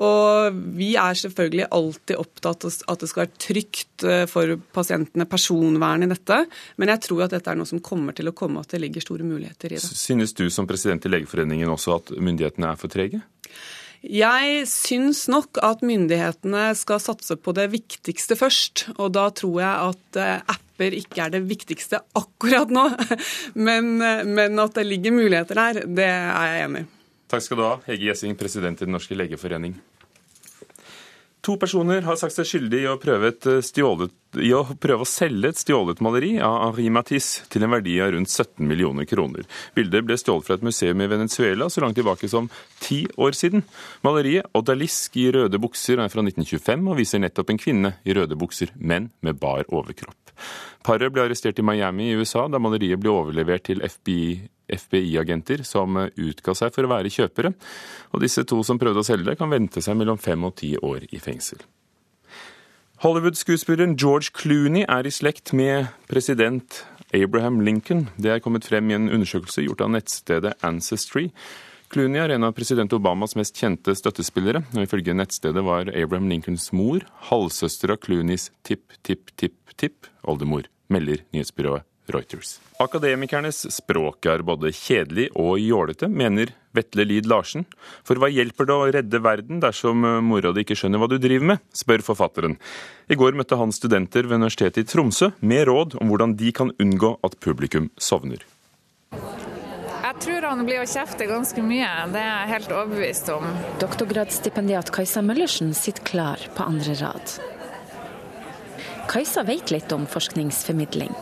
Og 0.00 0.56
vi 0.78 0.94
er 1.00 1.18
selvfølgelig 1.20 1.68
alltid 1.76 2.22
opptatt 2.22 2.64
av 2.68 2.78
at 2.94 3.02
det 3.02 3.10
skal 3.10 3.24
være 3.26 3.42
trygt 3.46 4.06
eh, 4.08 4.24
for 4.30 4.56
pasientene, 4.76 5.28
personvern 5.28 6.06
i 6.06 6.10
dette. 6.12 6.42
Men 6.80 6.94
jeg 6.94 7.04
tror 7.08 7.26
at 7.26 7.36
dette 7.36 7.52
er 7.52 7.60
noe 7.60 7.68
som 7.68 7.82
kommer 7.84 8.16
til 8.16 8.30
å 8.30 8.36
komme, 8.36 8.64
at 8.64 8.72
det 8.72 8.80
ligger 8.86 9.04
store 9.04 9.26
muligheter 9.26 9.74
i 9.74 9.80
det. 9.80 9.84
Synes 9.84 10.36
du 10.36 10.46
som 10.52 10.68
president 10.68 11.04
i 11.04 11.12
Legeforeningen 11.12 11.72
også 11.72 11.98
at 12.00 12.14
myndighetene 12.16 12.72
er 12.72 12.80
for 12.80 12.92
trege? 12.92 13.24
Jeg 14.06 14.66
syns 14.70 15.24
nok 15.32 15.58
at 15.66 15.82
myndighetene 15.84 16.68
skal 16.78 17.00
satse 17.02 17.36
på 17.40 17.52
det 17.56 17.68
viktigste 17.72 18.36
først. 18.38 18.86
Og 19.00 19.12
da 19.16 19.28
tror 19.34 19.60
jeg 19.60 19.90
at 19.90 20.20
eh, 20.22 20.56
apper 20.76 20.96
ikke 20.96 21.24
er 21.24 21.32
det 21.32 21.42
viktigste 21.48 22.02
akkurat 22.14 22.70
nå. 22.70 22.84
Men, 23.66 23.96
eh, 24.02 24.24
men 24.24 24.58
at 24.60 24.76
det 24.76 24.86
ligger 24.86 25.16
muligheter 25.16 25.56
der, 25.56 25.84
det 25.88 26.06
er 26.06 26.46
jeg 26.52 26.64
enig 26.68 26.84
i. 26.84 26.92
Takk 27.26 27.42
skal 27.42 27.58
du 27.58 27.64
ha, 27.66 27.76
Hege 27.88 28.06
Gjessing, 28.06 28.36
president 28.38 28.82
i 28.82 28.86
Den 28.86 28.94
norske 28.94 29.16
legeforening. 29.16 29.74
To 31.46 31.54
personer 31.58 32.02
har 32.02 32.18
sagt 32.18 32.34
seg 32.34 32.46
skyldig 32.46 32.80
i 32.82 32.88
å 32.90 32.96
prøve, 32.98 33.32
stjålet, 33.62 34.12
i 34.42 34.52
å, 34.54 34.64
prøve 34.82 35.02
å 35.02 35.08
selge 35.08 35.52
et 35.52 35.60
stjålet 35.60 36.02
maleri 36.02 36.32
av 36.42 36.74
Henri 36.74 36.86
Matisse 36.90 37.46
til 37.50 37.62
en 37.62 37.74
verdi 37.74 37.96
av 38.02 38.12
rundt 38.14 38.30
17 38.30 38.66
millioner 38.66 39.06
kroner. 39.06 39.46
Bildet 39.74 40.06
ble 40.06 40.18
stjålet 40.18 40.46
fra 40.46 40.58
et 40.58 40.66
museum 40.66 41.02
i 41.02 41.10
Venezuela 41.10 41.70
så 41.70 41.82
langt 41.82 41.98
tilbake 41.98 42.30
som 42.30 42.50
ti 42.82 43.04
år 43.14 43.38
siden. 43.38 43.62
Maleriet 44.06 44.50
'Odalisk 44.54 45.18
i 45.22 45.30
røde 45.34 45.62
bukser' 45.62 46.02
er 46.02 46.10
fra 46.10 46.22
1925 46.26 46.90
og 46.90 46.98
viser 46.98 47.22
nettopp 47.22 47.54
en 47.54 47.62
kvinne 47.62 47.94
i 48.02 48.14
røde 48.14 48.38
bukser, 48.38 48.74
men 48.78 49.10
med 49.22 49.38
bar 49.38 49.66
overkropp. 49.70 50.25
Paret 50.86 51.12
ble 51.12 51.24
arrestert 51.26 51.58
i 51.58 51.64
Miami 51.66 52.10
i 52.10 52.18
USA 52.18 52.46
da 52.50 52.60
maleriet 52.62 53.00
ble 53.02 53.10
overlevert 53.14 53.66
til 53.70 53.82
FBI 53.82 54.50
FBI-agenter 54.66 55.62
som 55.66 55.94
utga 56.08 56.54
seg 56.58 56.74
for 56.74 56.86
å 56.86 56.90
være 56.90 57.12
kjøpere, 57.12 57.52
og 58.10 58.22
disse 58.22 58.42
to 58.48 58.62
som 58.66 58.80
prøvde 58.82 59.02
å 59.02 59.06
selge 59.06 59.30
det, 59.30 59.38
kan 59.38 59.52
vente 59.52 59.82
seg 59.84 59.98
mellom 59.98 60.18
fem 60.18 60.42
og 60.46 60.56
ti 60.58 60.72
år 60.76 61.06
i 61.14 61.20
fengsel. 61.22 61.62
Hollywood-skuespilleren 63.04 63.96
George 64.00 64.32
Clooney 64.34 64.86
er 64.88 65.06
i 65.06 65.12
slekt 65.12 65.52
med 65.52 65.90
president 66.08 66.80
Abraham 67.14 67.60
Lincoln. 67.60 68.06
Det 68.16 68.32
er 68.32 68.42
kommet 68.42 68.66
frem 68.66 68.88
i 68.90 68.96
en 68.96 69.10
undersøkelse 69.12 69.66
gjort 69.66 69.84
av 69.84 69.92
nettstedet 69.92 70.54
Ancestry. 70.64 71.28
Clooney 71.92 72.18
er 72.18 72.34
en 72.34 72.46
av 72.48 72.54
president 72.56 72.92
Obamas 72.96 73.36
mest 73.38 73.56
kjente 73.56 73.94
støttespillere, 73.94 74.64
og 74.74 74.82
ifølge 74.82 75.14
nettstedet 75.14 75.62
var 75.64 75.90
Abraham 75.94 76.28
Lincolns 76.32 76.72
mor 76.74 77.04
halvsøster 77.28 77.94
av 77.94 78.00
Clooneys 78.02 78.48
tipp-tipp-tipp-tipp 78.66 80.08
oldemor, 80.26 80.66
melder 80.90 81.22
nyhetsbyrået 81.34 81.86
Reuters. 82.10 82.56
Akademikernes 82.82 83.64
språk 83.74 84.28
er 84.30 84.44
både 84.46 84.70
kjedelig 84.74 85.28
og 85.34 85.56
jålete, 85.58 86.06
mener 86.06 86.52
Vetle 86.76 87.06
Lid 87.06 87.26
Larsen. 87.26 87.64
For 88.06 88.20
hva 88.20 88.28
hjelper 88.30 88.68
det 88.68 88.76
å 88.76 88.90
redde 88.98 89.22
verden 89.24 89.62
dersom 89.62 90.04
mora 90.26 90.52
di 90.54 90.62
ikke 90.66 90.76
skjønner 90.78 91.02
hva 91.02 91.10
du 91.10 91.16
driver 91.22 91.54
med, 91.54 91.64
spør 91.74 92.04
forfatteren. 92.06 92.58
I 93.10 93.18
går 93.18 93.38
møtte 93.38 93.58
han 93.58 93.74
studenter 93.74 94.28
ved 94.28 94.38
Universitetet 94.42 94.84
i 94.84 94.90
Tromsø 94.92 95.32
med 95.40 95.66
råd 95.70 95.98
om 96.02 96.12
hvordan 96.12 96.36
de 96.38 96.54
kan 96.54 96.74
unngå 96.82 97.16
at 97.26 97.38
publikum 97.42 97.90
sovner. 97.98 98.44
Jeg 100.16 100.32
tror 100.32 100.46
han 100.48 100.64
blir 100.64 100.80
å 100.80 100.88
kjefte 100.88 101.26
ganske 101.28 101.60
mye, 101.60 101.88
det 102.08 102.20
er 102.22 102.30
jeg 102.30 102.52
helt 102.54 102.70
overbevist 102.72 103.26
om. 103.34 103.44
Doktorgradsstipendiat 103.82 104.88
Kajsa 104.94 105.20
Møllersen 105.20 105.74
sitter 105.76 106.06
klar 106.08 106.40
på 106.56 106.64
andre 106.64 106.94
rad. 107.02 107.34
Kajsa 109.12 109.44
vet 109.44 109.70
litt 109.74 109.92
om 109.92 110.06
forskningsformidling. 110.08 111.12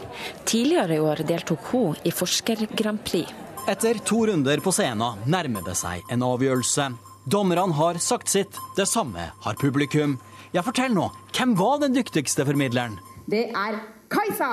Tidligere 0.47 0.95
i 0.95 1.03
år 1.03 1.25
deltok 1.27 1.67
hun 1.73 1.99
i 2.07 2.15
Forsker-Grand 2.15 3.03
Prix. 3.05 3.35
Etter 3.67 3.99
to 4.07 4.21
runder 4.31 4.63
på 4.63 4.73
scenen 4.73 5.27
nærmer 5.27 5.67
det 5.67 5.75
seg 5.81 6.07
en 6.15 6.23
avgjørelse. 6.23 6.93
Dommerne 7.27 7.75
har 7.75 7.99
sagt 7.99 8.31
sitt, 8.31 8.63
det 8.79 8.87
samme 8.87 9.27
har 9.43 9.59
publikum. 9.59 10.21
Ja, 10.55 10.63
fortell 10.63 10.95
nå, 10.95 11.11
hvem 11.35 11.59
var 11.59 11.83
den 11.83 11.99
dyktigste 11.99 12.47
formidleren? 12.47 13.01
Det 13.27 13.49
er 13.51 13.83
Kajsa! 14.15 14.53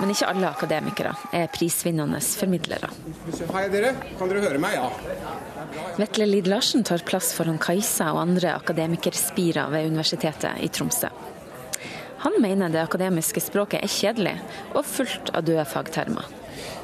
Men 0.00 0.10
ikke 0.10 0.26
alle 0.26 0.48
akademikere 0.50 1.12
er 1.36 1.50
prisvinnende 1.54 2.18
formidlere. 2.24 2.90
Hei 3.54 3.66
dere, 3.70 3.92
kan 4.18 4.30
dere 4.30 4.42
høre 4.42 4.60
meg? 4.62 4.74
Ja. 4.74 4.88
Vetle 5.98 6.26
Lid 6.26 6.48
Larsen 6.50 6.82
tar 6.86 7.04
plass 7.06 7.30
foran 7.36 7.60
Kajsa 7.62 8.10
og 8.14 8.24
andre 8.24 8.56
akademikerspirer 8.58 9.70
ved 9.70 9.92
Universitetet 9.92 10.64
i 10.66 10.70
Tromsø. 10.74 11.12
Han 12.24 12.40
mener 12.42 12.72
det 12.72 12.80
akademiske 12.80 13.42
språket 13.44 13.84
er 13.84 13.92
kjedelig 13.92 14.38
og 14.72 14.86
fullt 14.88 15.30
av 15.36 15.44
døde 15.46 15.66
fagtermer. 15.68 16.26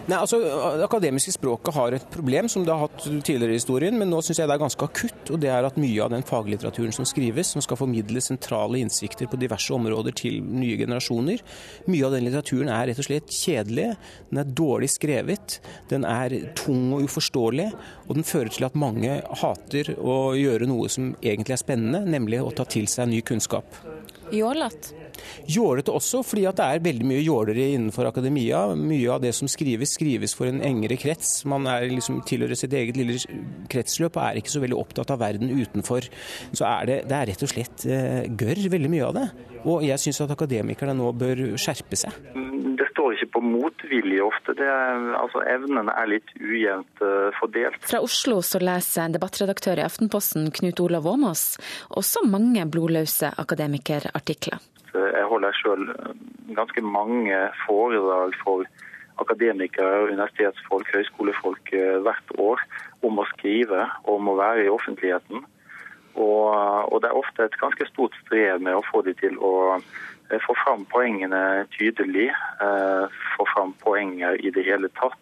Nei, 0.09 0.17
altså, 0.17 0.39
Det 0.41 0.87
akademiske 0.87 1.35
språket 1.35 1.75
har 1.77 1.95
et 1.95 2.07
problem, 2.13 2.49
som 2.49 2.65
det 2.65 2.73
har 2.73 2.89
hatt 2.89 3.05
tidligere 3.05 3.53
i 3.53 3.59
historien, 3.59 3.99
men 3.99 4.11
nå 4.11 4.23
syns 4.25 4.41
jeg 4.41 4.49
det 4.49 4.57
er 4.57 4.63
ganske 4.63 4.87
akutt. 4.87 5.31
og 5.31 5.41
Det 5.41 5.51
er 5.53 5.67
at 5.67 5.77
mye 5.77 6.03
av 6.03 6.11
den 6.11 6.25
faglitteraturen 6.27 6.93
som 6.93 7.05
skrives, 7.05 7.53
som 7.53 7.63
skal 7.63 7.77
formidle 7.77 8.23
sentrale 8.25 8.81
innsikter 8.81 9.29
på 9.31 9.39
diverse 9.41 9.73
områder 9.75 10.17
til 10.17 10.41
nye 10.43 10.79
generasjoner, 10.81 11.45
mye 11.87 12.07
av 12.07 12.17
den 12.17 12.27
litteraturen 12.27 12.73
er 12.73 12.89
rett 12.91 13.03
og 13.03 13.09
slett 13.11 13.29
kjedelig. 13.31 13.91
Den 14.31 14.43
er 14.43 14.55
dårlig 14.63 14.91
skrevet, 14.91 15.61
den 15.93 16.05
er 16.09 16.37
tung 16.59 16.95
og 16.97 17.07
uforståelig, 17.07 17.71
og 18.09 18.15
den 18.17 18.25
fører 18.27 18.51
til 18.51 18.67
at 18.67 18.79
mange 18.79 19.21
hater 19.43 19.95
å 20.01 20.35
gjøre 20.39 20.67
noe 20.71 20.89
som 20.89 21.15
egentlig 21.23 21.59
er 21.59 21.65
spennende, 21.65 22.05
nemlig 22.09 22.41
å 22.43 22.55
ta 22.55 22.65
til 22.65 22.89
seg 22.91 23.13
ny 23.13 23.21
kunnskap. 23.21 23.69
Jålete? 24.35 24.97
Jålete 25.51 25.93
også, 25.93 26.23
fordi 26.25 26.47
det 26.57 26.65
er 26.65 26.83
veldig 26.85 27.07
mye 27.07 27.23
jålere 27.23 27.67
innenfor 27.75 28.09
akademia. 28.09 28.63
Mye 28.79 29.11
av 29.13 29.23
det 29.25 29.33
som 29.37 29.51
skrives, 29.51 29.95
skrives 29.97 30.35
for 30.37 30.51
en 30.51 30.63
engere 30.65 30.99
krets. 31.01 31.43
Man 31.49 31.69
liksom 31.91 32.23
tilhører 32.29 32.59
sitt 32.59 32.75
eget 32.77 32.99
lille 32.99 33.19
kretsløp 33.71 34.17
og 34.17 34.25
er 34.25 34.41
ikke 34.41 34.55
så 34.55 34.63
veldig 34.65 34.79
opptatt 34.81 35.13
av 35.13 35.21
verden 35.23 35.53
utenfor. 35.53 36.09
Så 36.53 36.67
er 36.69 36.91
det, 36.91 36.99
det 37.11 37.19
er 37.19 37.33
rett 37.33 37.47
og 37.47 37.53
slett 37.53 37.87
eh, 37.89 38.23
gørr, 38.31 38.65
veldig 38.73 38.93
mye 38.93 39.09
av 39.11 39.19
det. 39.19 39.27
Og 39.69 39.85
jeg 39.85 40.01
syns 40.01 40.23
at 40.25 40.33
akademikerne 40.33 40.97
nå 40.97 41.13
bør 41.21 41.51
skjerpe 41.61 41.99
seg. 42.01 42.17
Står 43.01 43.15
ikke 43.17 43.31
på 43.39 43.41
motvilje 43.41 44.21
ofte. 44.21 44.53
Er, 44.61 45.07
altså 45.17 45.41
Evnene 45.49 45.95
er 45.97 46.09
litt 46.11 46.35
ujevnt 46.37 47.01
uh, 47.01 47.31
fordelt. 47.39 47.79
Fra 47.89 48.03
Oslo 48.05 48.43
så 48.45 48.61
leser 48.61 49.15
debattredaktør 49.15 49.81
i 49.81 49.87
Aftenposten 49.87 50.51
Knut 50.59 50.83
Olav 50.85 51.09
Åmås 51.09 51.55
også 51.97 52.27
mange 52.29 52.67
blodløse 52.69 53.33
akademikerartikler. 53.41 54.61
Jeg 54.93 55.25
holder 55.33 55.57
sjøl 55.57 55.87
ganske 56.53 56.85
mange 56.85 57.41
foredrag 57.65 58.37
for 58.43 58.69
akademikere, 59.25 60.11
universitetsfolk, 60.11 60.93
høyskolefolk 60.93 61.73
eh, 61.77 61.97
hvert 62.05 62.37
år 62.37 62.61
om 63.07 63.21
å 63.21 63.27
skrive, 63.33 63.87
om 64.13 64.29
å 64.29 64.37
være 64.41 64.67
i 64.67 64.73
offentligheten. 64.73 65.47
Og, 66.15 66.47
og, 66.93 66.97
det 67.03 67.11
er 67.11 67.19
ofte 67.19 67.47
et 67.47 67.59
ganske 67.61 67.87
stort 67.91 68.17
strev 68.25 68.63
med 68.63 68.77
å 68.77 68.85
få 68.91 69.03
de 69.07 69.15
til 69.21 69.37
å 69.39 69.55
eh, 69.79 70.39
få 70.47 70.57
fram 70.65 70.87
poengene 70.91 71.67
tydelig. 71.77 72.31
Eh, 72.63 73.21
få 73.37 73.47
fram 73.55 73.75
poenger 73.85 74.39
i 74.41 74.53
det 74.55 74.67
hele 74.69 74.93
tatt. 75.01 75.19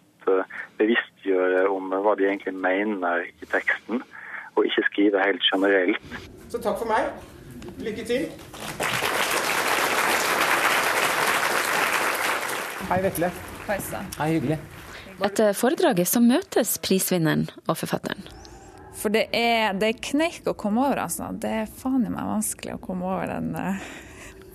Bevisstgjøre 0.77 1.63
om 1.73 1.89
hva 1.89 2.13
de 2.19 2.27
egentlig 2.27 2.53
mener 2.53 3.23
i 3.25 3.47
teksten, 3.49 4.03
og 4.53 4.67
ikke 4.67 4.83
skrive 4.85 5.23
helt 5.23 5.45
generelt. 5.47 6.17
Så 6.51 6.61
takk 6.61 6.77
for 6.83 6.91
meg. 6.91 7.07
Lykke 7.81 8.05
til. 8.05 8.27
Hei, 12.89 12.99
Vetle. 13.05 13.31
Hei, 13.69 13.79
hyggelig. 14.35 14.59
Etter 15.21 15.51
foredraget 15.57 16.07
så 16.09 16.21
møtes 16.23 16.77
prisvinneren 16.81 17.49
og 17.67 17.75
forfatteren. 17.77 18.23
For 18.99 19.13
det 19.13 19.29
er, 19.35 19.77
det 19.79 19.93
er 19.93 20.01
kneik 20.03 20.47
å 20.49 20.57
komme 20.59 20.83
over, 20.83 21.05
altså. 21.05 21.29
Det 21.31 21.51
er 21.61 21.71
faen 21.71 22.03
i 22.03 22.11
meg 22.11 22.27
vanskelig 22.27 22.75
å 22.75 22.81
komme 22.83 23.07
over 23.07 23.31
den 23.31 23.53
uh, 23.55 23.89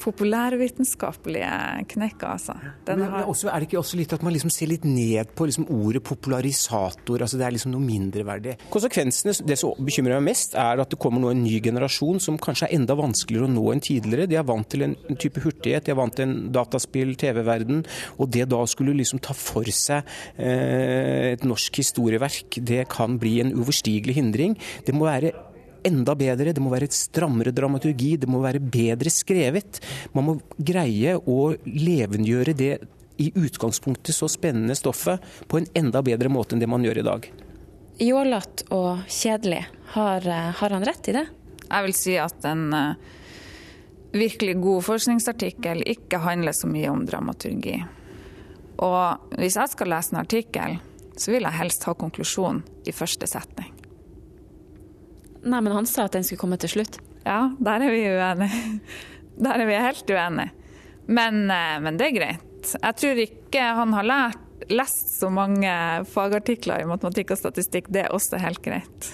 populærvitenskapelige 0.04 1.50
knekka, 1.94 2.32
altså. 2.36 2.56
Men, 2.88 3.04
men 3.04 3.24
også, 3.24 3.48
er 3.48 3.62
det 3.62 3.68
ikke 3.68 3.80
også 3.80 3.98
litt 3.98 4.12
at 4.16 4.24
man 4.24 4.34
liksom 4.34 4.52
ser 4.52 4.70
litt 4.70 4.84
ned 4.88 5.32
på 5.36 5.46
liksom 5.48 5.66
ordet 5.72 6.04
popularisator? 6.04 7.22
altså 7.24 7.40
Det 7.40 7.46
er 7.46 7.54
liksom 7.56 7.72
noe 7.74 7.84
mindreverdig. 7.84 8.56
Konsekvensene, 8.74 9.34
det 9.48 9.58
som 9.60 9.78
bekymrer 9.84 10.18
meg 10.18 10.32
mest, 10.32 10.56
er 10.60 10.82
at 10.82 10.92
det 10.92 11.00
kommer 11.00 11.22
nå 11.22 11.32
en 11.32 11.44
ny 11.44 11.56
generasjon 11.64 12.20
som 12.22 12.38
kanskje 12.40 12.68
er 12.68 12.76
enda 12.78 12.96
vanskeligere 12.98 13.48
å 13.48 13.54
nå 13.54 13.64
enn 13.72 13.84
tidligere. 13.84 14.28
De 14.30 14.38
er 14.40 14.46
vant 14.48 14.68
til 14.70 14.86
en, 14.86 14.96
en 15.08 15.20
type 15.20 15.42
hurtighet, 15.44 15.86
de 15.86 15.94
er 15.94 16.00
vant 16.00 16.14
til 16.14 16.28
en 16.28 16.36
dataspill, 16.54 17.14
TV-verden. 17.20 17.82
Og 18.18 18.30
det 18.34 18.48
da 18.52 18.60
skulle 18.70 18.96
liksom 18.98 19.22
ta 19.24 19.36
for 19.36 19.68
seg 19.74 20.04
eh, 20.36 21.32
et 21.32 21.48
norsk 21.48 21.80
historieverk, 21.80 22.60
det 22.60 22.84
kan 22.92 23.18
bli 23.20 23.38
en 23.42 23.54
uoverstigelig 23.56 24.18
hindring. 24.20 24.58
Det 24.84 24.94
må 24.96 25.08
være 25.08 25.32
enda 25.86 26.14
bedre, 26.18 26.52
det 26.54 26.62
må 26.62 26.72
være 26.72 26.88
et 26.88 26.96
strammere 26.96 27.52
dramaturgi, 27.54 28.14
det 28.20 28.30
må 28.30 28.42
være 28.44 28.62
bedre 28.62 29.12
skrevet. 29.12 29.80
Man 30.16 30.28
må 30.28 30.36
greie 30.56 31.16
å 31.18 31.38
levendegjøre 31.64 32.56
det 32.58 32.74
i 33.22 33.30
utgangspunktet 33.38 34.14
så 34.14 34.28
spennende 34.28 34.74
stoffet 34.74 35.22
på 35.48 35.60
en 35.60 35.68
enda 35.78 36.02
bedre 36.02 36.30
måte 36.32 36.56
enn 36.56 36.62
det 36.62 36.70
man 36.70 36.84
gjør 36.84 37.02
i 37.02 37.06
dag. 37.06 37.28
Jålete 38.02 38.66
og 38.74 39.04
kjedelig, 39.06 39.62
har, 39.94 40.26
eh, 40.26 40.50
har, 40.58 40.70
han 40.70 40.84
rett 40.84 41.08
i 41.08 41.14
det? 41.14 41.26
Jeg 41.68 41.86
vil 41.86 41.94
si 41.94 42.16
at 42.18 42.46
en 42.48 42.64
uh, 42.74 42.96
virkelig 44.14 44.56
god 44.62 44.82
forskningsartikkel 44.88 45.84
ikke 45.94 46.22
handler 46.22 46.56
så 46.56 46.70
mye 46.70 46.90
om 46.90 47.04
dramaturgi. 47.06 47.78
Og 48.82 49.38
hvis 49.38 49.56
jeg 49.60 49.72
skal 49.72 49.92
lese 49.94 50.14
en 50.14 50.22
artikkel, 50.24 50.76
så 51.16 51.34
vil 51.34 51.46
jeg 51.46 51.58
helst 51.60 51.86
ha 51.86 51.94
konklusjon 51.98 52.62
i 52.86 52.94
første 52.94 53.30
setning. 53.30 53.73
Nei, 55.44 55.60
men 55.60 55.72
han 55.76 55.86
sa 55.88 56.06
at 56.08 56.16
den 56.16 56.24
skulle 56.24 56.40
komme 56.40 56.58
til 56.60 56.72
slutt. 56.72 56.98
Ja, 57.24 57.50
der 57.60 57.84
er 57.84 57.92
vi 57.92 58.04
uenige. 58.08 58.80
Der 59.44 59.58
er 59.58 59.66
vi 59.66 59.74
helt 59.74 60.10
uenige. 60.14 60.52
Men, 61.10 61.50
eh, 61.50 61.80
men 61.82 61.96
det 61.98 62.06
er 62.06 62.12
greit. 62.14 62.68
Jeg 62.70 62.96
tror 63.00 63.18
ikke 63.18 63.64
han 63.76 63.92
har 63.96 64.06
lært, 64.06 64.44
lest 64.70 65.16
så 65.18 65.26
mange 65.26 65.72
fagartikler 66.06 66.84
i 66.84 66.86
matematikk 66.86 67.34
og 67.34 67.40
statistikk. 67.40 67.90
Det 67.90 68.04
er 68.04 68.14
også 68.14 68.38
helt 68.38 68.62
greit. 68.62 69.08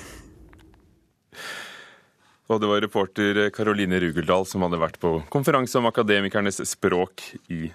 Og 2.52 2.60
det 2.60 2.68
var 2.68 2.84
reporter 2.84 3.40
Karoline 3.54 3.96
Rugeldal 4.04 4.44
som 4.46 4.66
hadde 4.66 4.82
vært 4.82 5.00
på 5.00 5.16
konferanse 5.32 5.80
om 5.80 5.88
akademikernes 5.88 6.60
språk 6.68 7.24
i 7.48 7.70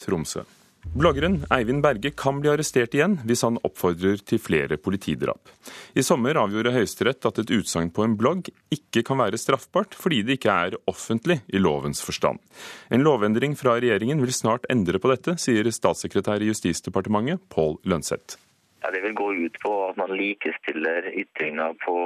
Tromsø. 0.00 0.46
Bloggeren 0.80 1.44
Eivind 1.52 1.84
Berge 1.84 2.10
kan 2.16 2.40
bli 2.40 2.50
arrestert 2.50 2.94
igjen 2.96 3.18
hvis 3.28 3.44
han 3.46 3.60
oppfordrer 3.66 4.22
til 4.26 4.40
flere 4.42 4.78
politidrap. 4.80 5.52
I 5.94 6.02
sommer 6.02 6.40
avgjorde 6.40 6.72
Høyesterett 6.74 7.28
at 7.28 7.38
et 7.42 7.52
utsagn 7.54 7.92
på 7.94 8.06
en 8.06 8.16
blogg 8.18 8.48
ikke 8.74 9.04
kan 9.06 9.20
være 9.20 9.38
straffbart 9.38 9.94
fordi 9.94 10.22
det 10.26 10.40
ikke 10.40 10.56
er 10.66 10.78
offentlig 10.90 11.40
i 11.52 11.62
lovens 11.62 12.02
forstand. 12.02 12.40
En 12.90 13.04
lovendring 13.06 13.54
fra 13.60 13.76
regjeringen 13.78 14.24
vil 14.24 14.34
snart 14.34 14.66
endre 14.72 14.98
på 14.98 15.12
dette, 15.12 15.36
sier 15.38 15.68
statssekretær 15.70 16.42
i 16.42 16.50
Justisdepartementet 16.50 17.44
Pål 17.52 17.76
Lønseth. 17.84 18.40
Ja, 18.82 18.90
Det 18.90 19.00
vil 19.04 19.14
gå 19.14 19.28
ut 19.34 19.56
på 19.60 19.72
at 19.88 19.96
man 20.00 20.12
likestiller 20.16 21.10
ytringer 21.22 21.74
på 21.84 21.96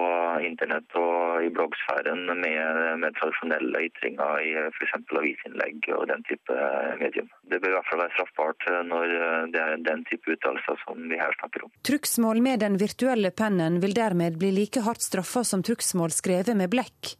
internett 0.42 0.96
og 0.98 1.44
i 1.46 1.50
bloggsfæren 1.54 2.26
med, 2.26 2.98
med 3.02 3.16
tradisjonelle 3.18 3.84
ytringer 3.88 4.42
i 4.42 4.52
f.eks. 4.74 4.94
avisinnlegg 5.20 5.90
og 5.96 6.08
den 6.10 6.24
type 6.28 6.58
medium. 7.00 7.30
Det 7.50 7.60
bør 7.62 7.72
i 7.72 7.76
hvert 7.78 7.90
fall 7.90 8.02
være 8.02 8.14
straffbart 8.16 8.68
når 8.90 9.16
det 9.54 9.62
er 9.62 9.84
den 9.86 10.06
type 10.10 10.34
uttalelser 10.34 10.80
som 10.84 11.04
vi 11.10 11.20
her 11.20 11.36
snakker 11.38 11.66
om. 11.66 11.74
Trugsmål 11.86 12.42
med 12.42 12.64
den 12.66 12.78
virtuelle 12.82 13.30
pennen 13.30 13.80
vil 13.84 13.94
dermed 13.96 14.40
bli 14.40 14.50
like 14.54 14.82
hardt 14.86 15.04
straffa 15.04 15.44
som 15.46 15.62
trugsmål 15.62 16.14
skrevet 16.14 16.56
med 16.58 16.72
blekk. 16.74 17.14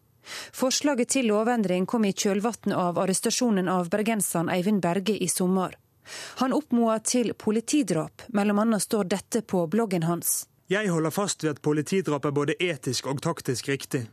Forslaget 0.56 1.08
til 1.14 1.28
lovendring 1.28 1.86
kom 1.86 2.04
i 2.08 2.14
kjølvannet 2.16 2.74
av 2.74 2.98
arrestasjonen 2.98 3.68
av 3.68 3.90
bergenseren 3.92 4.50
Eivind 4.52 4.82
Berge 4.84 5.16
i 5.20 5.28
sommer. 5.28 5.76
Han 6.42 6.52
oppmoder 6.56 7.04
til 7.04 7.32
politidrap, 7.38 8.26
mellom 8.28 8.58
annet 8.64 8.82
står 8.82 9.08
dette 9.12 9.42
på 9.42 9.66
bloggen 9.70 10.06
hans. 10.08 10.44
Jeg 10.72 10.88
holder 10.88 11.12
fast 11.12 11.44
ved 11.44 11.56
at 11.56 11.62
politidrap 11.62 12.24
er 12.24 12.32
både 12.32 12.54
etisk 12.62 13.06
og 13.06 13.20
taktisk 13.22 13.68
riktig. 13.68 14.06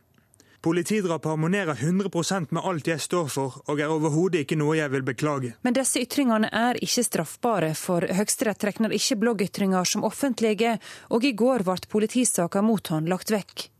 Politidrap 0.61 1.25
harmonerer 1.25 1.73
100% 1.73 2.51
med 2.53 2.61
alt 2.69 2.87
jeg 2.87 3.01
står 3.01 3.29
for, 3.33 3.55
og 3.65 3.79
er 3.81 3.89
overhodet 3.89 4.43
ikke 4.43 4.57
noe 4.61 4.75
jeg 4.77 4.91
vil 4.93 5.01
beklage. 5.07 5.55
Men 5.65 5.73
disse 5.73 6.03
ytringene 6.03 6.51
er 6.53 6.77
ikke 6.77 7.01
straffbare, 7.07 7.71
for 7.73 8.05
Høyesterett 8.05 8.67
regner 8.67 8.93
ikke 8.93 9.17
bloggytringer 9.23 9.87
som 9.89 10.05
offentlige, 10.05 10.75
og 11.09 11.25
i 11.25 11.33
går 11.33 11.65
ble 11.65 11.79
politisaka 11.89 12.61
mot 12.61 12.93
han 12.93 13.09
lagt 13.09 13.33
vekk. 13.33 13.71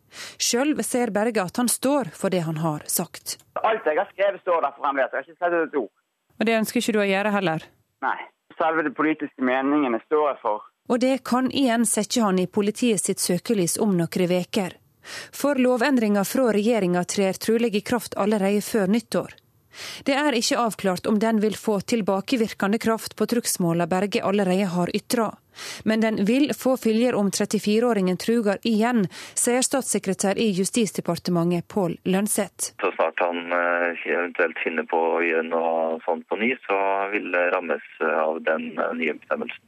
Sjøl 0.42 0.74
ser 0.84 1.14
Berge 1.14 1.44
at 1.44 1.62
han 1.62 1.70
står 1.70 2.10
for 2.18 2.34
det 2.34 2.42
han 2.48 2.58
har 2.64 2.82
sagt. 2.90 3.38
Alt 3.62 3.86
jeg 3.86 4.02
har 4.02 4.10
skrevet 4.16 4.42
står 4.42 4.66
der 4.66 4.74
fremdeles, 4.80 5.14
jeg 5.14 5.22
har 5.22 5.30
ikke 5.30 5.38
sett 5.38 5.60
et 5.60 5.78
ord. 5.84 5.94
Og 6.40 6.50
det 6.50 6.58
ønsker 6.64 6.82
ikke 6.82 6.98
du 6.98 7.02
å 7.04 7.10
gjøre 7.12 7.36
heller? 7.38 7.70
Nei. 8.02 8.18
Selve 8.58 8.84
de 8.84 8.92
politiske 8.94 9.44
meningene 9.44 10.02
står 10.06 10.28
jeg 10.32 10.40
for. 10.42 10.68
Og 10.92 11.00
det 11.00 11.22
kan 11.28 11.48
igjen 11.52 11.86
sette 11.88 12.22
han 12.22 12.40
i 12.40 12.48
politiet 12.48 13.02
sitt 13.02 13.22
søkelys 13.24 13.78
om 13.80 13.96
noen 13.98 14.28
veker. 14.30 14.76
For 15.34 15.58
lovendringa 15.58 16.24
fra 16.28 16.52
regjeringa 16.54 17.04
trer 17.10 17.40
trolig 17.42 17.76
i 17.76 17.82
kraft 17.82 18.18
allerede 18.18 18.62
før 18.62 18.92
nyttår. 18.92 19.38
Det 20.04 20.14
er 20.20 20.36
ikke 20.36 20.60
avklart 20.60 21.08
om 21.08 21.20
den 21.20 21.40
vil 21.40 21.56
få 21.58 21.80
tilbakevirkende 21.80 22.78
kraft 22.78 23.16
på 23.16 23.26
trugsmåla 23.26 23.88
Berge 23.88 24.24
allerede 24.24 24.68
har 24.76 24.92
ytra. 24.96 25.32
Men 25.84 26.04
den 26.04 26.22
vil 26.26 26.52
få 26.58 26.76
følger 26.78 27.16
om 27.16 27.32
34-åringen 27.32 28.20
truger 28.22 28.62
igjen, 28.68 29.06
sier 29.38 29.66
statssekretær 29.66 30.40
i 30.40 30.52
Justisdepartementet 30.58 31.68
Pål 31.72 31.98
Lønseth. 32.12 32.74
Så 32.82 32.92
snart 32.96 33.20
han 33.24 33.52
eh, 33.56 34.06
eventuelt 34.12 34.62
finner 34.64 34.88
på 34.90 35.02
å 35.18 35.24
gjøre 35.26 35.48
noe 35.50 36.00
sånt 36.06 36.28
på 36.30 36.40
ny, 36.42 36.54
så 36.68 36.78
vil 37.14 37.32
det 37.34 37.50
rammes 37.56 37.90
av 38.02 38.42
den 38.46 38.72
eh, 38.78 38.96
nye 39.00 39.18
bestemmelsen. 39.18 39.68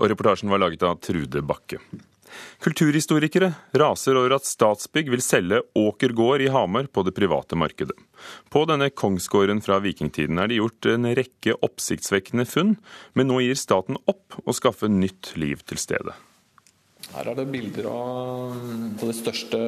Og 0.00 0.08
reportasjen 0.10 0.50
var 0.50 0.62
laget 0.62 0.82
av 0.86 0.98
Trude 1.04 1.44
Bakke. 1.46 1.78
Kulturhistorikere 2.62 3.52
raser 3.78 4.18
over 4.18 4.36
at 4.36 4.48
Statsbygg 4.48 5.10
vil 5.12 5.24
selge 5.24 5.62
Åker 5.78 6.14
gård 6.16 6.44
i 6.44 6.50
Hamar 6.52 6.88
på 6.92 7.04
det 7.06 7.14
private 7.16 7.58
markedet. 7.58 7.96
På 8.52 8.64
denne 8.68 8.90
kongsgården 8.90 9.62
fra 9.64 9.80
vikingtiden 9.82 10.38
er 10.38 10.50
det 10.50 10.60
gjort 10.60 10.90
en 10.92 11.08
rekke 11.18 11.56
oppsiktsvekkende 11.58 12.46
funn, 12.48 12.76
men 13.14 13.30
nå 13.30 13.40
gir 13.44 13.58
staten 13.58 13.98
opp 14.10 14.38
å 14.44 14.54
skaffe 14.56 14.90
nytt 14.90 15.34
liv 15.40 15.64
til 15.66 15.80
stedet. 15.80 16.14
Her 17.12 17.32
er 17.32 17.36
det 17.36 17.48
bilder 17.52 17.88
av 17.90 18.52
de 19.00 19.14
største 19.16 19.58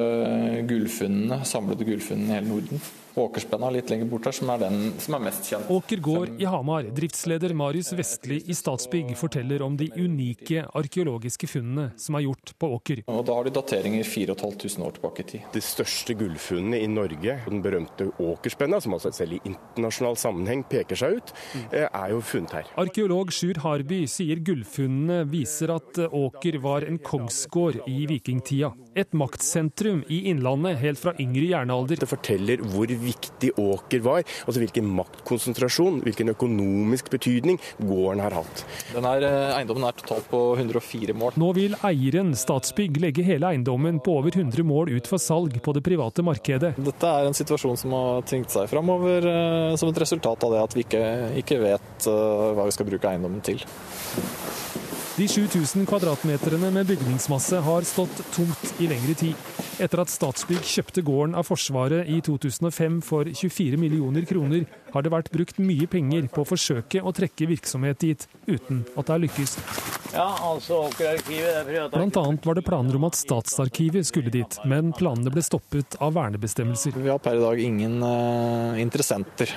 gullfunnene, 0.69 1.43
samlede 1.45 1.85
gullfunnene 1.85 2.31
i 2.31 2.37
hele 2.39 2.49
Norden. 2.49 2.85
Åkerspenna 3.15 3.69
litt 3.71 3.89
lenger 3.89 4.09
bort 4.11 4.27
her, 4.27 4.35
som 4.35 4.49
er 4.51 4.59
den 4.65 4.79
som 4.99 5.15
er 5.17 5.23
mest 5.23 5.47
kjent. 5.47 5.69
Åker 5.71 6.01
gård 6.03 6.41
i 6.41 6.47
Hamar. 6.49 6.89
Driftsleder 6.95 7.53
Marius 7.55 7.93
Vestli 7.95 8.41
i 8.51 8.55
Statsbygg 8.57 9.13
forteller 9.19 9.63
om 9.63 9.77
de 9.79 9.87
unike 9.95 10.65
arkeologiske 10.75 11.47
funnene 11.47 11.91
som 12.01 12.17
er 12.19 12.25
gjort 12.27 12.53
på 12.59 12.69
Åker. 12.75 13.03
Og 13.07 13.23
Da 13.25 13.37
har 13.37 13.47
de 13.47 13.53
dateringer 13.55 14.03
4500 14.03 14.85
år 14.85 14.97
tilbake 14.97 15.23
i 15.23 15.29
tid. 15.31 15.47
De 15.53 15.63
største 15.63 16.15
gullfunnene 16.19 16.81
i 16.83 16.89
Norge, 16.91 17.37
den 17.47 17.63
berømte 17.63 18.09
Åkerspenna, 18.19 18.81
som 18.83 18.97
altså 18.97 19.13
selv 19.15 19.37
i 19.37 19.41
internasjonal 19.47 20.19
sammenheng 20.19 20.65
peker 20.69 20.99
seg 20.99 21.21
ut, 21.21 21.33
eh, 21.71 21.87
er 21.87 22.09
jo 22.11 22.19
funnet 22.21 22.51
her. 22.51 22.73
Arkeolog 22.77 23.31
Sjur 23.31 23.61
Harby 23.63 24.03
sier 24.11 24.43
gullfunnene 24.43 25.23
viser 25.29 25.71
at 25.75 26.03
Åker 26.11 26.59
var 26.61 26.83
en 26.83 26.99
kongsgård 26.99 27.81
i 27.87 28.05
vikingtida. 28.11 28.73
Et 28.95 29.11
maktsentrum 29.11 30.05
i 30.07 30.21
Innlandet 30.29 30.77
helt 30.79 31.01
fra 31.01 31.11
yngre 31.19 31.49
jernalder. 31.49 31.99
Det 31.99 32.07
forteller 32.07 32.61
hvor 32.63 32.87
viktig 32.87 33.49
Åker 33.59 33.99
var, 34.05 34.21
altså 34.47 34.61
hvilken 34.61 34.87
maktkonsentrasjon, 34.95 35.97
hvilken 36.05 36.31
økonomisk 36.31 37.09
betydning 37.11 37.59
gården 37.81 38.23
har 38.23 38.37
hatt. 38.37 38.63
Den 38.93 39.07
er, 39.09 39.25
eh, 39.27 39.57
eiendommen 39.57 39.83
er 39.89 39.97
totalt 39.99 40.29
på 40.31 40.39
104 40.55 41.13
mål. 41.13 41.35
Nå 41.35 41.51
vil 41.57 41.75
eieren, 41.83 42.31
Statsbygg, 42.39 43.01
legge 43.03 43.27
hele 43.27 43.51
eiendommen 43.51 43.99
på 43.99 44.15
over 44.15 44.31
100 44.31 44.63
mål 44.63 44.95
ut 44.95 45.11
for 45.11 45.19
salg 45.19 45.59
på 45.61 45.75
det 45.75 45.83
private 45.83 46.23
markedet. 46.23 46.71
Dette 46.79 47.03
er 47.03 47.27
en 47.27 47.35
situasjon 47.35 47.77
som 47.77 47.91
har 47.91 48.23
tvingt 48.23 48.55
seg 48.55 48.71
framover 48.71 49.27
eh, 49.27 49.75
som 49.75 49.91
et 49.91 50.03
resultat 50.05 50.47
av 50.47 50.55
det 50.55 50.63
at 50.63 50.79
vi 50.79 50.87
ikke, 50.87 51.03
ikke 51.43 51.59
vet 51.59 52.07
eh, 52.07 52.55
hva 52.55 52.63
vi 52.63 52.71
skal 52.71 52.87
bruke 52.87 53.11
eiendommen 53.11 53.43
til. 53.43 53.59
De 55.15 55.27
7000 55.27 55.85
kvadratmeterne 55.87 56.71
med 56.75 56.89
bygningsmasse 56.89 57.61
har 57.63 57.85
stått 57.87 58.17
tomt 58.35 58.81
i 58.83 58.87
lengre 58.91 59.13
tid. 59.15 59.45
Etter 59.79 60.01
at 60.03 60.11
Statsbygg 60.11 60.59
kjøpte 60.67 61.03
gården 61.07 61.37
av 61.39 61.47
Forsvaret 61.47 62.09
i 62.11 62.17
2005 62.23 62.97
for 62.99 63.29
24 63.31 63.79
millioner 63.79 64.27
kroner, 64.27 64.65
har 64.91 65.05
det 65.05 65.13
vært 65.13 65.31
brukt 65.31 65.61
mye 65.63 65.87
penger 65.87 66.27
på 66.35 66.43
å 66.43 66.49
forsøke 66.49 66.99
å 66.99 67.13
trekke 67.15 67.47
virksomhet 67.47 68.03
dit, 68.03 68.27
uten 68.43 68.83
at 68.97 69.07
det 69.07 69.15
har 69.15 69.23
lykkes. 69.23 69.55
Ja, 70.11 70.27
altså 70.49 70.81
er. 70.99 71.71
Blant 71.95 72.19
annet 72.19 72.51
var 72.51 72.59
det 72.59 72.65
planer 72.67 72.99
om 72.99 73.07
at 73.07 73.15
Statsarkivet 73.15 74.11
skulle 74.11 74.35
dit, 74.35 74.59
men 74.67 74.91
planene 74.99 75.31
ble 75.31 75.43
stoppet 75.47 75.95
av 76.03 76.15
vernebestemmelser. 76.19 76.99
Vi 76.99 77.11
har 77.11 77.23
per 77.23 77.39
i 77.39 77.43
dag 77.43 77.63
ingen 77.63 78.03
eh, 78.03 78.83
interessenter. 78.83 79.55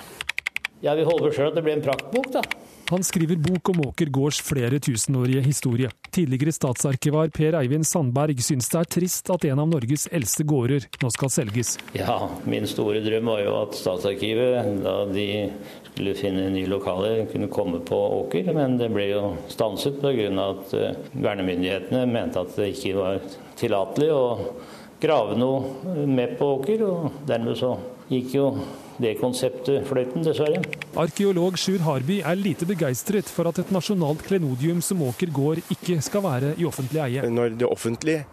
Ja, 0.80 0.94
vi 0.94 1.06
håper 1.06 1.34
sjøl 1.34 1.50
at 1.50 1.56
det 1.58 1.64
blir 1.66 1.74
en 1.78 1.82
praktbok, 1.82 2.28
da. 2.36 2.42
Han 2.88 3.02
skriver 3.04 3.36
bok 3.36 3.68
om 3.68 3.80
Åker 3.88 4.06
gårds 4.06 4.38
flere 4.40 4.78
tusenårige 4.80 5.42
historie. 5.44 5.90
Tidligere 6.14 6.54
statsarkivar 6.56 7.28
Per 7.34 7.58
Eivind 7.58 7.84
Sandberg 7.84 8.38
syns 8.40 8.70
det 8.72 8.78
er 8.80 8.88
trist 8.94 9.28
at 9.34 9.44
en 9.50 9.60
av 9.60 9.68
Norges 9.68 10.06
eldste 10.14 10.46
gårder 10.48 10.86
nå 11.02 11.10
skal 11.12 11.34
selges. 11.34 11.74
Ja, 11.98 12.16
min 12.48 12.64
store 12.70 13.02
drøm 13.04 13.28
var 13.28 13.42
jo 13.44 13.58
at 13.58 13.76
Statsarkivet, 13.76 14.70
da 14.86 14.96
de 15.10 15.28
skulle 15.90 16.16
finne 16.16 16.48
nye 16.54 16.70
lokaler, 16.70 17.26
kunne 17.28 17.52
komme 17.52 17.82
på 17.84 18.00
Åker, 18.22 18.48
men 18.56 18.80
det 18.80 18.88
ble 18.94 19.10
jo 19.10 19.22
stanset 19.52 20.00
pga. 20.00 20.32
at 20.46 20.74
eh, 20.78 20.96
vernemyndighetene 21.12 22.06
mente 22.08 22.40
at 22.40 22.56
det 22.56 22.72
ikke 22.72 22.96
var 23.02 23.20
tillatelig 23.58 24.12
å 24.14 24.26
grave 25.02 25.36
noe 25.36 26.06
med 26.06 26.38
på 26.38 26.54
Åker, 26.56 26.88
og 26.88 27.24
dermed 27.28 27.58
så 27.58 27.76
gikk 28.08 28.38
jo 28.38 28.52
det 29.02 29.14
konseptet 29.20 29.86
fløyten, 29.88 30.24
dessverre. 30.26 30.62
Arkeolog 30.98 31.58
Sjur 31.60 31.82
Harby 31.86 32.20
er 32.22 32.38
lite 32.38 32.66
begeistret 32.68 33.30
for 33.30 33.50
at 33.50 33.60
et 33.62 33.70
nasjonalt 33.74 34.24
klenodium 34.26 34.82
som 34.84 35.02
Åker 35.06 35.30
gård 35.34 35.62
ikke 35.70 36.00
skal 36.04 36.24
være 36.24 36.56
i 36.58 36.66
offentlig 36.68 37.04
eie. 37.06 37.30
Når 37.30 37.54
det 37.60 37.70
offentlige 37.70 38.24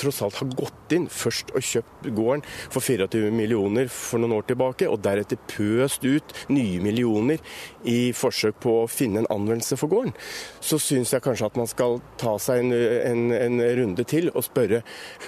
tross 0.00 0.22
alt 0.24 0.40
har 0.40 0.50
gått 0.58 0.94
inn 0.96 1.08
først 1.10 1.52
og 1.56 1.64
kjøpt 1.64 2.08
gården 2.16 2.44
for 2.46 2.84
24 2.84 3.32
millioner 3.34 3.90
for 3.92 4.22
noen 4.22 4.36
år 4.38 4.46
tilbake, 4.50 4.88
og 4.90 5.02
deretter 5.04 5.40
pøst 5.50 6.04
ut 6.06 6.34
nye 6.52 6.80
millioner 6.84 7.42
i 7.86 8.12
forsøk 8.16 8.60
på 8.62 8.74
å 8.82 8.88
finne 8.90 9.22
en 9.22 9.30
anvendelse 9.32 9.78
for 9.80 9.92
gården, 9.92 10.14
så 10.60 10.78
syns 10.82 11.14
jeg 11.14 11.24
kanskje 11.24 11.50
at 11.50 11.58
man 11.58 11.70
skal 11.70 12.00
ta 12.20 12.36
seg 12.42 12.64
en, 12.64 12.74
en, 12.76 13.24
en, 13.36 13.62
runde 13.76 14.06
til 14.08 14.30
og 14.32 14.44
spørre 14.46 14.82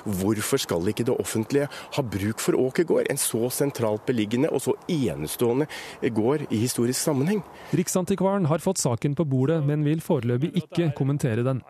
hvorfor 0.05 0.61
skal 0.63 0.91
ikke 0.91 1.07
det 1.09 1.17
offentlige 1.19 1.69
ha 1.69 2.05
bruk 2.05 2.43
for 2.43 2.59
Åker 2.59 2.87
gård, 2.89 3.07
en 3.09 3.21
så 3.21 3.49
sentralt 3.55 4.05
beliggende 4.09 4.51
og 4.53 4.63
så 4.65 4.75
enestående 4.91 5.69
gård 6.15 6.47
i 6.51 6.63
historisk 6.65 7.01
sammenheng? 7.01 7.43
Riksantikvaren 7.77 8.49
har 8.51 8.63
fått 8.65 8.81
saken 8.83 9.15
på 9.19 9.27
bordet, 9.29 9.61
men 9.67 9.85
vil 9.87 10.03
foreløpig 10.05 10.53
ikke 10.63 10.91
kommentere 10.99 11.45
den. 11.47 11.63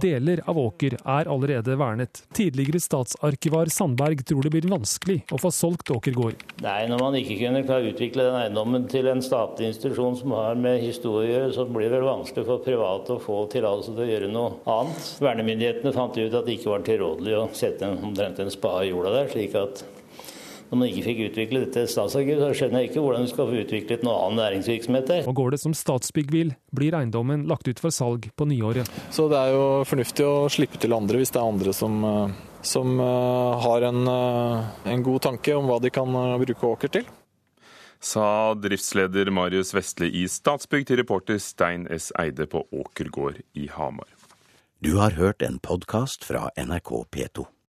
Deler 0.00 0.42
av 0.48 0.58
Åker 0.60 0.98
er 0.98 1.30
allerede 1.30 1.76
vernet. 1.80 2.22
Tidligere 2.38 2.78
statsarkivar 2.78 3.66
Sandberg 3.66 4.20
tror 4.26 4.46
det 4.46 4.52
blir 4.54 4.68
vanskelig 4.70 5.24
å 5.34 5.40
få 5.42 5.50
solgt 5.50 5.90
Åker. 5.90 6.14
Nei, 6.62 6.84
når 6.86 7.00
man 7.02 7.16
ikke 7.18 7.34
kunne 7.40 7.64
klare 7.66 7.88
å 7.88 7.90
utvikle 7.90 8.28
den 8.28 8.36
eiendommen 8.38 8.84
til 8.92 9.08
en 9.10 9.24
statlig 9.24 9.72
institusjon 9.72 10.20
som 10.20 10.36
har 10.38 10.54
med 10.54 10.78
historie 10.84 11.24
å 11.24 11.32
gjøre, 11.32 11.52
så 11.56 11.66
blir 11.66 11.88
det 11.88 11.96
vel 11.96 12.06
vanskelig 12.06 12.46
for 12.46 12.62
private 12.62 13.16
å 13.16 13.22
få 13.24 13.40
tillatelse 13.50 13.96
til 13.96 14.04
å 14.04 14.10
gjøre 14.12 14.30
noe 14.30 14.54
annet. 14.70 15.12
Vernemyndighetene 15.24 15.96
fant 15.96 16.14
ut 16.14 16.30
at 16.30 16.46
det 16.46 16.60
ikke 16.60 16.76
var 16.76 16.86
tilrådelig 16.86 17.38
å 17.40 17.46
sette 17.58 17.88
en, 17.90 17.98
omtrent 18.12 18.38
en 18.44 18.54
spade 18.54 18.86
i 18.86 18.92
jorda 18.92 19.16
der, 19.18 19.32
slik 19.34 19.58
at 19.58 19.82
når 20.68 20.80
man 20.80 20.90
ikke 20.90 21.04
fikk 21.06 21.20
utvikle 21.30 21.60
dette 21.64 21.84
statsarkivet, 21.88 22.42
så 22.42 22.56
skjønner 22.56 22.82
jeg 22.82 22.90
ikke 22.90 23.04
hvordan 23.04 23.24
du 23.24 23.30
skal 23.30 23.48
få 23.48 23.60
utviklet 23.62 24.02
noe 24.04 24.16
annen 24.26 24.40
næringsvirksomhet 24.42 25.06
der. 25.08 25.28
Og 25.30 25.38
går 25.38 25.54
det 25.54 25.60
som 25.62 25.76
Statsbygg 25.76 26.34
vil, 26.34 26.52
blir 26.76 26.96
eiendommen 26.98 27.46
lagt 27.48 27.70
ut 27.70 27.80
for 27.80 27.94
salg 27.94 28.28
på 28.36 28.48
nyåret. 28.50 28.90
Så 29.14 29.30
det 29.32 29.40
er 29.40 29.56
jo 29.56 29.64
fornuftig 29.88 30.28
å 30.28 30.34
slippe 30.52 30.80
til 30.82 30.96
andre 30.96 31.22
hvis 31.22 31.32
det 31.32 31.40
er 31.40 31.48
andre 31.54 31.74
som, 31.76 31.96
eh, 32.04 32.36
som 32.60 33.00
eh, 33.00 33.64
har 33.64 33.88
en, 33.88 34.02
eh, 34.12 34.92
en 34.92 35.08
god 35.08 35.24
tanke 35.30 35.56
om 35.56 35.70
hva 35.70 35.80
de 35.80 35.94
kan 35.94 36.20
bruke 36.44 36.72
åker 36.76 36.96
til. 36.98 37.08
Sa 37.98 38.54
driftsleder 38.54 39.32
Marius 39.34 39.72
Vestli 39.74 40.12
i 40.20 40.28
Statsbygg 40.30 40.86
til 40.86 41.00
reporter 41.00 41.40
Stein 41.42 41.88
S. 41.90 42.12
Eide 42.20 42.46
på 42.46 42.62
Åkergård 42.70 43.40
i 43.58 43.66
Hamar. 43.72 44.12
Du 44.84 45.00
har 45.00 45.16
hørt 45.18 45.42
en 45.42 45.58
podkast 45.58 46.28
fra 46.28 46.50
NRK 46.54 47.08
P2. 47.10 47.48